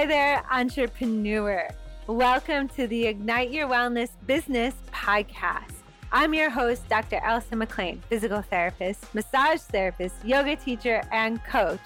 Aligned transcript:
Hi 0.00 0.06
there, 0.06 0.42
entrepreneur. 0.50 1.68
Welcome 2.06 2.68
to 2.68 2.86
the 2.86 3.06
Ignite 3.06 3.50
Your 3.50 3.68
Wellness 3.68 4.08
Business 4.26 4.74
podcast. 4.90 5.74
I'm 6.10 6.32
your 6.32 6.48
host, 6.48 6.88
Dr. 6.88 7.20
Elsa 7.22 7.54
McLean, 7.54 8.02
physical 8.08 8.40
therapist, 8.40 9.14
massage 9.14 9.60
therapist, 9.60 10.14
yoga 10.24 10.56
teacher, 10.56 11.02
and 11.12 11.44
coach, 11.44 11.82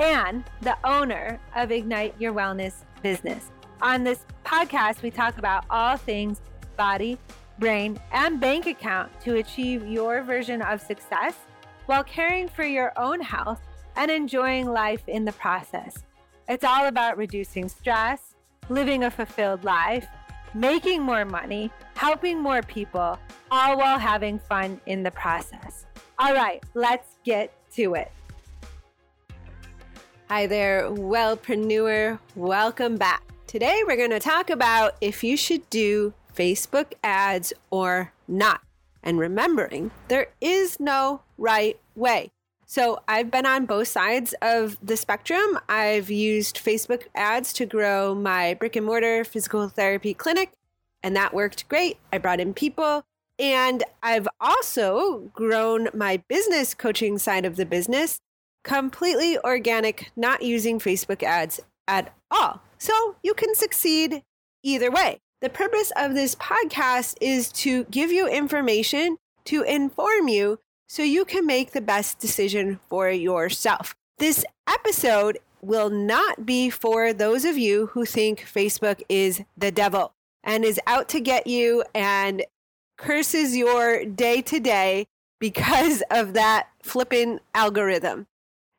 and 0.00 0.42
the 0.62 0.74
owner 0.84 1.38
of 1.54 1.70
Ignite 1.70 2.14
Your 2.18 2.32
Wellness 2.32 2.76
Business. 3.02 3.50
On 3.82 4.04
this 4.04 4.24
podcast, 4.42 5.02
we 5.02 5.10
talk 5.10 5.36
about 5.36 5.66
all 5.68 5.98
things 5.98 6.40
body, 6.78 7.18
brain, 7.58 8.00
and 8.10 8.40
bank 8.40 8.64
account 8.68 9.12
to 9.20 9.36
achieve 9.36 9.86
your 9.86 10.22
version 10.22 10.62
of 10.62 10.80
success 10.80 11.34
while 11.84 12.04
caring 12.04 12.48
for 12.48 12.64
your 12.64 12.98
own 12.98 13.20
health 13.20 13.60
and 13.96 14.10
enjoying 14.10 14.64
life 14.64 15.06
in 15.08 15.26
the 15.26 15.32
process. 15.32 16.04
It's 16.50 16.64
all 16.64 16.86
about 16.86 17.16
reducing 17.16 17.68
stress, 17.68 18.34
living 18.68 19.04
a 19.04 19.10
fulfilled 19.12 19.62
life, 19.62 20.08
making 20.52 21.00
more 21.00 21.24
money, 21.24 21.70
helping 21.94 22.40
more 22.40 22.60
people, 22.60 23.20
all 23.52 23.78
while 23.78 24.00
having 24.00 24.40
fun 24.40 24.80
in 24.86 25.04
the 25.04 25.12
process. 25.12 25.86
All 26.18 26.34
right, 26.34 26.60
let's 26.74 27.18
get 27.24 27.52
to 27.74 27.94
it. 27.94 28.10
Hi 30.28 30.48
there, 30.48 30.90
wellpreneur. 30.90 32.18
Welcome 32.34 32.96
back. 32.96 33.22
Today 33.46 33.84
we're 33.86 33.96
going 33.96 34.10
to 34.10 34.18
talk 34.18 34.50
about 34.50 34.96
if 35.00 35.22
you 35.22 35.36
should 35.36 35.70
do 35.70 36.14
Facebook 36.36 36.94
ads 37.04 37.52
or 37.70 38.12
not. 38.26 38.60
And 39.04 39.20
remembering 39.20 39.92
there 40.08 40.30
is 40.40 40.80
no 40.80 41.22
right 41.38 41.78
way. 41.94 42.32
So 42.70 43.00
I've 43.08 43.32
been 43.32 43.46
on 43.46 43.66
both 43.66 43.88
sides 43.88 44.32
of 44.40 44.78
the 44.80 44.96
spectrum. 44.96 45.58
I've 45.68 46.08
used 46.08 46.64
Facebook 46.64 47.08
ads 47.16 47.52
to 47.54 47.66
grow 47.66 48.14
my 48.14 48.54
brick 48.54 48.76
and 48.76 48.86
mortar 48.86 49.24
physical 49.24 49.68
therapy 49.68 50.14
clinic, 50.14 50.52
and 51.02 51.16
that 51.16 51.34
worked 51.34 51.68
great. 51.68 51.98
I 52.12 52.18
brought 52.18 52.38
in 52.38 52.54
people. 52.54 53.02
And 53.40 53.82
I've 54.04 54.28
also 54.40 55.32
grown 55.34 55.88
my 55.92 56.18
business 56.28 56.72
coaching 56.72 57.18
side 57.18 57.44
of 57.44 57.56
the 57.56 57.66
business 57.66 58.20
completely 58.62 59.36
organic, 59.38 60.12
not 60.14 60.42
using 60.42 60.78
Facebook 60.78 61.24
ads 61.24 61.58
at 61.88 62.14
all. 62.30 62.62
So 62.78 63.16
you 63.24 63.34
can 63.34 63.52
succeed 63.56 64.22
either 64.62 64.92
way. 64.92 65.18
The 65.40 65.50
purpose 65.50 65.90
of 65.96 66.14
this 66.14 66.36
podcast 66.36 67.16
is 67.20 67.50
to 67.52 67.82
give 67.86 68.12
you 68.12 68.28
information 68.28 69.16
to 69.46 69.62
inform 69.62 70.28
you 70.28 70.60
so 70.90 71.04
you 71.04 71.24
can 71.24 71.46
make 71.46 71.70
the 71.70 71.80
best 71.80 72.18
decision 72.18 72.80
for 72.88 73.08
yourself. 73.08 73.94
This 74.18 74.44
episode 74.68 75.38
will 75.62 75.88
not 75.88 76.44
be 76.44 76.68
for 76.68 77.12
those 77.12 77.44
of 77.44 77.56
you 77.56 77.86
who 77.92 78.04
think 78.04 78.40
Facebook 78.40 79.00
is 79.08 79.40
the 79.56 79.70
devil 79.70 80.12
and 80.42 80.64
is 80.64 80.80
out 80.88 81.08
to 81.10 81.20
get 81.20 81.46
you 81.46 81.84
and 81.94 82.44
curses 82.98 83.56
your 83.56 84.04
day 84.04 84.42
to 84.42 84.58
day 84.58 85.06
because 85.38 86.02
of 86.10 86.34
that 86.34 86.66
flippin' 86.82 87.38
algorithm. 87.54 88.26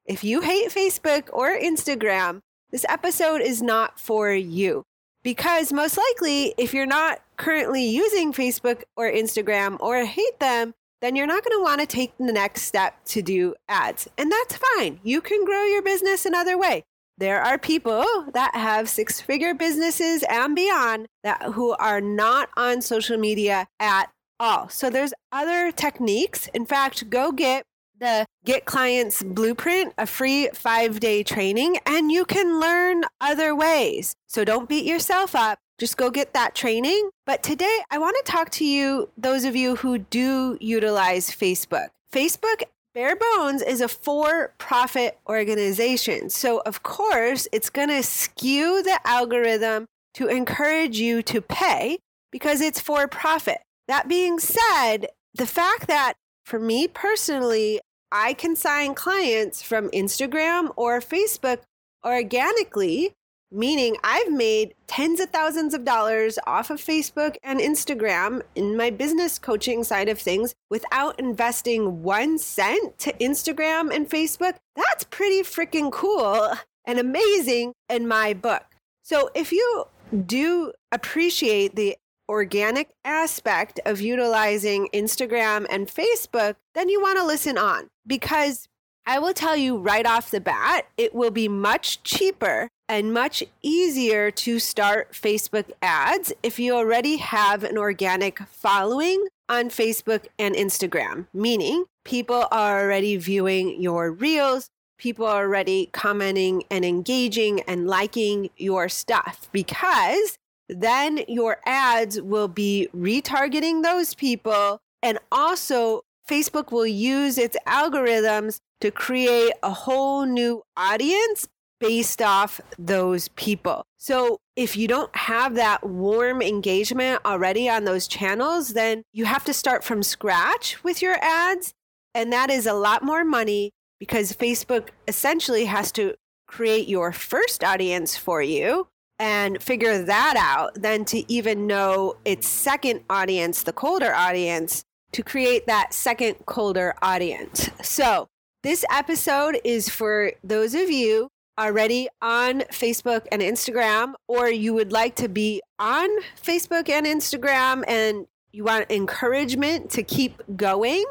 If 0.05 0.21
you 0.21 0.41
hate 0.41 0.67
Facebook 0.67 1.29
or 1.31 1.57
Instagram, 1.57 2.41
this 2.71 2.85
episode 2.89 3.39
is 3.39 3.61
not 3.61 3.97
for 3.97 4.33
you. 4.33 4.83
Because 5.23 5.71
most 5.71 5.97
likely, 5.97 6.55
if 6.57 6.73
you're 6.73 6.85
not 6.85 7.21
currently 7.37 7.85
using 7.85 8.33
Facebook 8.33 8.83
or 8.97 9.09
Instagram 9.09 9.77
or 9.79 10.03
hate 10.03 10.39
them, 10.41 10.73
then 11.01 11.15
you're 11.15 11.27
not 11.27 11.43
going 11.43 11.57
to 11.57 11.63
want 11.63 11.81
to 11.81 11.87
take 11.87 12.17
the 12.17 12.31
next 12.31 12.63
step 12.63 12.93
to 13.05 13.21
do 13.21 13.55
ads. 13.67 14.07
And 14.17 14.31
that's 14.31 14.57
fine. 14.75 14.99
You 15.03 15.21
can 15.21 15.43
grow 15.45 15.63
your 15.65 15.81
business 15.81 16.25
another 16.25 16.57
way. 16.57 16.83
There 17.17 17.41
are 17.41 17.57
people 17.57 18.05
that 18.33 18.55
have 18.55 18.89
six 18.89 19.21
figure 19.21 19.53
businesses 19.53 20.23
and 20.29 20.55
beyond 20.55 21.07
that 21.23 21.43
who 21.53 21.71
are 21.73 22.01
not 22.01 22.49
on 22.57 22.81
social 22.81 23.17
media 23.17 23.67
at 23.79 24.09
all. 24.39 24.69
So 24.69 24.89
there's 24.89 25.13
other 25.31 25.71
techniques. 25.71 26.47
In 26.53 26.65
fact, 26.65 27.09
go 27.09 27.31
get 27.31 27.65
the 27.99 28.25
Get 28.43 28.65
Clients 28.65 29.21
Blueprint, 29.21 29.93
a 29.97 30.07
free 30.07 30.49
five 30.53 30.99
day 30.99 31.21
training, 31.21 31.77
and 31.85 32.11
you 32.11 32.25
can 32.25 32.59
learn 32.59 33.03
other 33.21 33.55
ways. 33.55 34.15
So 34.27 34.43
don't 34.43 34.67
beat 34.67 34.85
yourself 34.85 35.35
up 35.35 35.59
just 35.81 35.97
go 35.97 36.11
get 36.11 36.35
that 36.35 36.53
training. 36.53 37.09
But 37.25 37.41
today, 37.41 37.79
I 37.89 37.97
want 37.97 38.15
to 38.23 38.31
talk 38.31 38.51
to 38.51 38.65
you, 38.65 39.09
those 39.17 39.45
of 39.45 39.55
you 39.55 39.77
who 39.77 39.97
do 39.97 40.55
utilize 40.61 41.31
Facebook. 41.31 41.87
Facebook 42.13 42.61
Bare 42.93 43.15
Bones 43.15 43.63
is 43.63 43.81
a 43.81 43.87
for 43.87 44.53
profit 44.59 45.17
organization. 45.27 46.29
So, 46.29 46.61
of 46.67 46.83
course, 46.83 47.47
it's 47.51 47.71
going 47.71 47.87
to 47.87 48.03
skew 48.03 48.83
the 48.83 48.99
algorithm 49.05 49.87
to 50.13 50.27
encourage 50.27 50.99
you 50.99 51.23
to 51.23 51.41
pay 51.41 51.97
because 52.31 52.61
it's 52.61 52.79
for 52.79 53.07
profit. 53.07 53.57
That 53.87 54.07
being 54.07 54.37
said, 54.37 55.07
the 55.33 55.47
fact 55.47 55.87
that 55.87 56.13
for 56.45 56.59
me 56.59 56.87
personally, 56.87 57.79
I 58.11 58.33
can 58.33 58.55
sign 58.55 58.93
clients 58.93 59.63
from 59.63 59.89
Instagram 59.89 60.73
or 60.75 60.99
Facebook 60.99 61.61
organically 62.05 63.13
meaning 63.51 63.97
I've 64.03 64.31
made 64.31 64.73
tens 64.87 65.19
of 65.19 65.29
thousands 65.29 65.73
of 65.73 65.83
dollars 65.83 66.39
off 66.47 66.69
of 66.69 66.79
Facebook 66.79 67.35
and 67.43 67.59
Instagram 67.59 68.41
in 68.55 68.77
my 68.77 68.89
business 68.89 69.37
coaching 69.37 69.83
side 69.83 70.09
of 70.09 70.19
things 70.19 70.55
without 70.69 71.19
investing 71.19 72.01
one 72.01 72.37
cent 72.37 72.97
to 72.99 73.13
Instagram 73.13 73.93
and 73.93 74.09
Facebook. 74.09 74.55
That's 74.75 75.03
pretty 75.03 75.41
freaking 75.41 75.91
cool 75.91 76.53
and 76.85 76.99
amazing 76.99 77.73
in 77.89 78.07
my 78.07 78.33
book. 78.33 78.63
So 79.03 79.29
if 79.35 79.51
you 79.51 79.85
do 80.25 80.71
appreciate 80.91 81.75
the 81.75 81.97
organic 82.29 82.89
aspect 83.03 83.79
of 83.85 83.99
utilizing 83.99 84.87
Instagram 84.93 85.65
and 85.69 85.87
Facebook, 85.87 86.55
then 86.73 86.87
you 86.87 87.01
want 87.01 87.17
to 87.17 87.25
listen 87.25 87.57
on 87.57 87.89
because 88.07 88.67
I 89.05 89.19
will 89.19 89.33
tell 89.33 89.55
you 89.55 89.77
right 89.77 90.05
off 90.05 90.31
the 90.31 90.39
bat, 90.39 90.87
it 90.97 91.13
will 91.13 91.31
be 91.31 91.47
much 91.47 92.03
cheaper 92.03 92.69
and 92.91 93.13
much 93.13 93.41
easier 93.61 94.29
to 94.29 94.59
start 94.59 95.13
Facebook 95.13 95.63
ads 95.81 96.33
if 96.43 96.59
you 96.59 96.75
already 96.75 97.15
have 97.15 97.63
an 97.63 97.77
organic 97.77 98.39
following 98.39 99.29
on 99.47 99.69
Facebook 99.69 100.25
and 100.37 100.53
Instagram, 100.55 101.25
meaning 101.33 101.85
people 102.03 102.47
are 102.51 102.81
already 102.81 103.15
viewing 103.15 103.81
your 103.81 104.11
reels, 104.11 104.69
people 104.97 105.25
are 105.25 105.45
already 105.45 105.87
commenting 105.93 106.63
and 106.69 106.83
engaging 106.83 107.61
and 107.61 107.87
liking 107.87 108.49
your 108.57 108.89
stuff 108.89 109.47
because 109.53 110.37
then 110.67 111.21
your 111.29 111.59
ads 111.65 112.21
will 112.21 112.49
be 112.49 112.89
retargeting 112.93 113.83
those 113.83 114.15
people 114.15 114.79
and 115.01 115.17
also 115.31 116.01
Facebook 116.29 116.73
will 116.73 116.85
use 116.85 117.37
its 117.37 117.55
algorithms 117.65 118.59
to 118.81 118.91
create 118.91 119.53
a 119.63 119.71
whole 119.71 120.25
new 120.25 120.61
audience 120.75 121.47
based 121.81 122.21
off 122.21 122.61
those 122.79 123.27
people. 123.29 123.83
So 123.97 124.37
if 124.55 124.77
you 124.77 124.87
don't 124.87 125.13
have 125.15 125.55
that 125.55 125.85
warm 125.85 126.41
engagement 126.41 127.19
already 127.25 127.67
on 127.67 127.83
those 127.83 128.07
channels, 128.07 128.69
then 128.69 129.03
you 129.11 129.25
have 129.25 129.43
to 129.45 129.53
start 129.53 129.83
from 129.83 130.03
scratch 130.03 130.81
with 130.83 131.01
your 131.01 131.17
ads. 131.21 131.73
And 132.15 132.31
that 132.31 132.49
is 132.49 132.65
a 132.65 132.73
lot 132.73 133.03
more 133.03 133.25
money 133.25 133.71
because 133.99 134.33
Facebook 134.33 134.89
essentially 135.07 135.65
has 135.65 135.91
to 135.93 136.15
create 136.47 136.87
your 136.87 137.11
first 137.11 137.63
audience 137.63 138.15
for 138.17 138.41
you 138.41 138.87
and 139.19 139.61
figure 139.61 140.03
that 140.03 140.35
out, 140.35 140.73
than 140.81 141.05
to 141.05 141.31
even 141.31 141.67
know 141.67 142.15
its 142.25 142.47
second 142.47 143.01
audience, 143.09 143.63
the 143.63 143.71
colder 143.71 144.13
audience, 144.13 144.83
to 145.11 145.21
create 145.21 145.67
that 145.67 145.93
second 145.93 146.35
colder 146.47 146.95
audience. 147.03 147.69
So 147.83 148.27
this 148.63 148.83
episode 148.91 149.59
is 149.63 149.89
for 149.89 150.31
those 150.43 150.73
of 150.73 150.89
you 150.89 151.29
already 151.59 152.09
on 152.21 152.61
Facebook 152.71 153.27
and 153.31 153.41
Instagram, 153.41 154.13
or 154.27 154.49
you 154.49 154.73
would 154.73 154.91
like 154.91 155.15
to 155.15 155.27
be 155.27 155.61
on 155.79 156.09
Facebook 156.41 156.89
and 156.89 157.05
Instagram 157.05 157.83
and 157.87 158.27
you 158.51 158.63
want 158.63 158.91
encouragement 158.91 159.89
to 159.91 160.03
keep 160.03 160.41
going, 160.55 161.05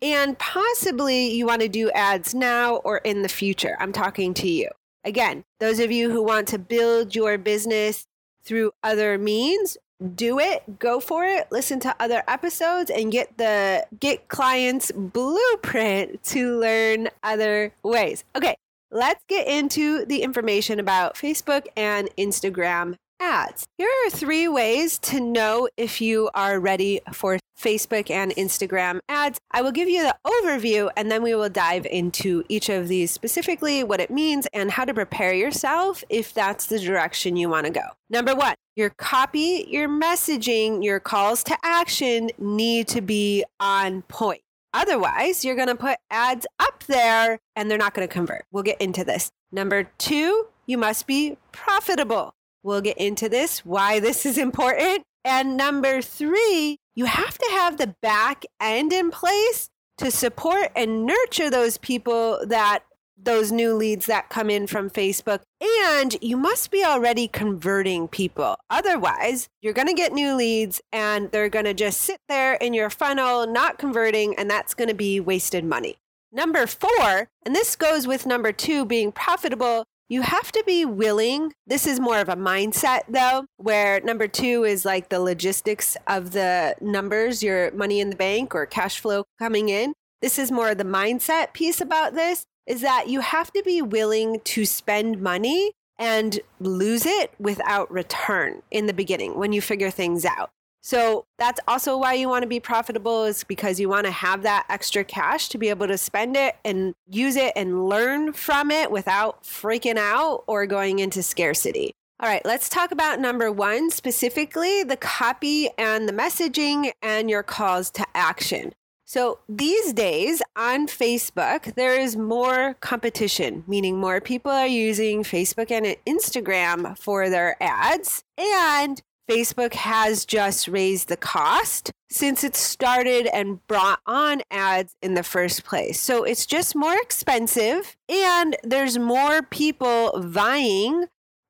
and 0.00 0.38
possibly 0.38 1.32
you 1.32 1.46
want 1.46 1.60
to 1.60 1.68
do 1.68 1.90
ads 1.90 2.34
now 2.34 2.76
or 2.76 2.98
in 2.98 3.22
the 3.22 3.28
future. 3.28 3.76
I'm 3.78 3.92
talking 3.92 4.32
to 4.34 4.48
you. 4.48 4.70
Again, 5.04 5.44
those 5.60 5.80
of 5.80 5.92
you 5.92 6.10
who 6.10 6.22
want 6.22 6.48
to 6.48 6.58
build 6.58 7.14
your 7.14 7.38
business 7.38 8.06
through 8.42 8.72
other 8.82 9.18
means, 9.18 9.76
do 10.14 10.38
it, 10.38 10.78
go 10.78 11.00
for 11.00 11.24
it, 11.24 11.48
listen 11.50 11.80
to 11.80 11.94
other 11.98 12.22
episodes 12.28 12.90
and 12.90 13.10
get 13.10 13.36
the 13.36 13.84
get 13.98 14.28
clients 14.28 14.92
blueprint 14.92 16.22
to 16.24 16.58
learn 16.58 17.08
other 17.22 17.72
ways. 17.82 18.24
Okay, 18.36 18.56
let's 18.90 19.22
get 19.28 19.46
into 19.46 20.04
the 20.06 20.22
information 20.22 20.80
about 20.80 21.14
Facebook 21.14 21.66
and 21.76 22.08
Instagram 22.16 22.96
ads. 23.20 23.66
Here 23.76 23.88
are 24.06 24.10
three 24.10 24.48
ways 24.48 24.98
to 25.00 25.20
know 25.20 25.68
if 25.76 26.00
you 26.00 26.30
are 26.34 26.60
ready 26.60 27.00
for 27.12 27.38
Facebook 27.58 28.10
and 28.10 28.32
Instagram 28.36 29.00
ads. 29.08 29.38
I 29.50 29.62
will 29.62 29.72
give 29.72 29.88
you 29.88 30.02
the 30.02 30.16
overview 30.24 30.90
and 30.96 31.10
then 31.10 31.22
we 31.22 31.34
will 31.34 31.48
dive 31.48 31.86
into 31.86 32.44
each 32.48 32.68
of 32.68 32.88
these 32.88 33.10
specifically, 33.10 33.82
what 33.82 34.00
it 34.00 34.10
means, 34.10 34.46
and 34.52 34.70
how 34.70 34.84
to 34.84 34.94
prepare 34.94 35.32
yourself 35.32 36.04
if 36.08 36.32
that's 36.32 36.66
the 36.66 36.78
direction 36.78 37.36
you 37.36 37.48
want 37.48 37.66
to 37.66 37.72
go. 37.72 37.82
Number 38.08 38.34
one, 38.34 38.54
your 38.76 38.90
copy, 38.90 39.66
your 39.68 39.88
messaging, 39.88 40.84
your 40.84 41.00
calls 41.00 41.42
to 41.44 41.58
action 41.64 42.30
need 42.38 42.86
to 42.88 43.00
be 43.00 43.44
on 43.58 44.02
point. 44.02 44.42
Otherwise, 44.74 45.44
you're 45.44 45.56
going 45.56 45.68
to 45.68 45.74
put 45.74 45.98
ads 46.10 46.46
up 46.58 46.84
there 46.84 47.38
and 47.56 47.70
they're 47.70 47.78
not 47.78 47.94
going 47.94 48.06
to 48.06 48.12
convert. 48.12 48.44
We'll 48.50 48.62
get 48.62 48.80
into 48.80 49.04
this. 49.04 49.30
Number 49.50 49.90
two, 49.98 50.46
you 50.66 50.78
must 50.78 51.06
be 51.06 51.38
profitable. 51.52 52.34
We'll 52.62 52.80
get 52.80 52.98
into 52.98 53.28
this, 53.28 53.64
why 53.64 54.00
this 54.00 54.26
is 54.26 54.36
important. 54.36 55.04
And 55.24 55.56
number 55.56 56.02
three, 56.02 56.78
you 56.94 57.06
have 57.06 57.38
to 57.38 57.48
have 57.52 57.76
the 57.76 57.94
back 58.02 58.44
end 58.60 58.92
in 58.92 59.10
place 59.10 59.70
to 59.98 60.10
support 60.10 60.70
and 60.76 61.06
nurture 61.06 61.50
those 61.50 61.78
people 61.78 62.40
that 62.46 62.84
those 63.22 63.52
new 63.52 63.74
leads 63.74 64.06
that 64.06 64.28
come 64.28 64.50
in 64.50 64.66
from 64.66 64.90
Facebook. 64.90 65.40
And 65.86 66.16
you 66.20 66.36
must 66.36 66.70
be 66.70 66.84
already 66.84 67.28
converting 67.28 68.08
people. 68.08 68.56
Otherwise, 68.70 69.48
you're 69.60 69.72
going 69.72 69.88
to 69.88 69.94
get 69.94 70.12
new 70.12 70.34
leads 70.34 70.80
and 70.92 71.30
they're 71.30 71.48
going 71.48 71.64
to 71.64 71.74
just 71.74 72.00
sit 72.00 72.20
there 72.28 72.54
in 72.54 72.74
your 72.74 72.90
funnel, 72.90 73.46
not 73.46 73.78
converting, 73.78 74.34
and 74.36 74.48
that's 74.50 74.74
going 74.74 74.88
to 74.88 74.94
be 74.94 75.20
wasted 75.20 75.64
money. 75.64 75.96
Number 76.30 76.66
four, 76.66 77.28
and 77.44 77.54
this 77.54 77.74
goes 77.74 78.06
with 78.06 78.26
number 78.26 78.52
two, 78.52 78.84
being 78.84 79.12
profitable, 79.12 79.84
you 80.10 80.22
have 80.22 80.52
to 80.52 80.62
be 80.66 80.84
willing. 80.84 81.52
This 81.66 81.86
is 81.86 82.00
more 82.00 82.18
of 82.18 82.28
a 82.28 82.36
mindset, 82.36 83.00
though, 83.08 83.44
where 83.56 84.00
number 84.00 84.26
two 84.26 84.64
is 84.64 84.84
like 84.84 85.08
the 85.08 85.20
logistics 85.20 85.96
of 86.06 86.32
the 86.32 86.74
numbers, 86.80 87.42
your 87.42 87.70
money 87.72 88.00
in 88.00 88.10
the 88.10 88.16
bank 88.16 88.54
or 88.54 88.64
cash 88.64 89.00
flow 89.00 89.24
coming 89.38 89.68
in. 89.68 89.92
This 90.22 90.38
is 90.38 90.50
more 90.50 90.70
of 90.70 90.78
the 90.78 90.84
mindset 90.84 91.52
piece 91.52 91.80
about 91.80 92.14
this 92.14 92.44
is 92.68 92.82
that 92.82 93.08
you 93.08 93.20
have 93.20 93.50
to 93.54 93.62
be 93.64 93.82
willing 93.82 94.40
to 94.44 94.64
spend 94.64 95.20
money 95.20 95.72
and 95.98 96.38
lose 96.60 97.04
it 97.04 97.32
without 97.40 97.90
return 97.90 98.62
in 98.70 98.86
the 98.86 98.92
beginning 98.92 99.36
when 99.36 99.52
you 99.52 99.60
figure 99.60 99.90
things 99.90 100.24
out. 100.24 100.50
So 100.80 101.24
that's 101.38 101.60
also 101.66 101.98
why 101.98 102.14
you 102.14 102.28
want 102.28 102.44
to 102.44 102.48
be 102.48 102.60
profitable 102.60 103.24
is 103.24 103.42
because 103.42 103.80
you 103.80 103.88
want 103.88 104.06
to 104.06 104.12
have 104.12 104.42
that 104.42 104.64
extra 104.68 105.02
cash 105.02 105.48
to 105.48 105.58
be 105.58 105.70
able 105.70 105.88
to 105.88 105.98
spend 105.98 106.36
it 106.36 106.56
and 106.64 106.94
use 107.08 107.34
it 107.34 107.52
and 107.56 107.88
learn 107.88 108.32
from 108.32 108.70
it 108.70 108.90
without 108.90 109.42
freaking 109.42 109.96
out 109.96 110.44
or 110.46 110.66
going 110.66 111.00
into 111.00 111.22
scarcity. 111.22 111.92
All 112.20 112.28
right, 112.28 112.44
let's 112.44 112.68
talk 112.68 112.92
about 112.92 113.20
number 113.20 113.50
one 113.50 113.90
specifically 113.90 114.82
the 114.82 114.96
copy 114.96 115.68
and 115.78 116.08
the 116.08 116.12
messaging 116.12 116.92
and 117.02 117.28
your 117.28 117.42
calls 117.42 117.90
to 117.92 118.06
action. 118.14 118.72
So 119.08 119.38
these 119.48 119.94
days 119.94 120.42
on 120.54 120.86
Facebook, 120.86 121.74
there 121.76 121.98
is 121.98 122.14
more 122.14 122.74
competition, 122.80 123.64
meaning 123.66 123.96
more 123.96 124.20
people 124.20 124.52
are 124.52 124.66
using 124.66 125.22
Facebook 125.22 125.70
and 125.70 125.96
Instagram 126.06 126.94
for 126.98 127.30
their 127.30 127.56
ads. 127.58 128.22
And 128.36 129.00
Facebook 129.26 129.72
has 129.72 130.26
just 130.26 130.68
raised 130.68 131.08
the 131.08 131.16
cost 131.16 131.90
since 132.10 132.44
it 132.44 132.54
started 132.54 133.28
and 133.28 133.66
brought 133.66 134.00
on 134.04 134.42
ads 134.50 134.94
in 135.00 135.14
the 135.14 135.22
first 135.22 135.64
place. 135.64 135.98
So 135.98 136.24
it's 136.24 136.44
just 136.44 136.76
more 136.76 137.00
expensive 137.00 137.96
and 138.10 138.58
there's 138.62 138.98
more 138.98 139.40
people 139.40 140.20
vying 140.20 141.06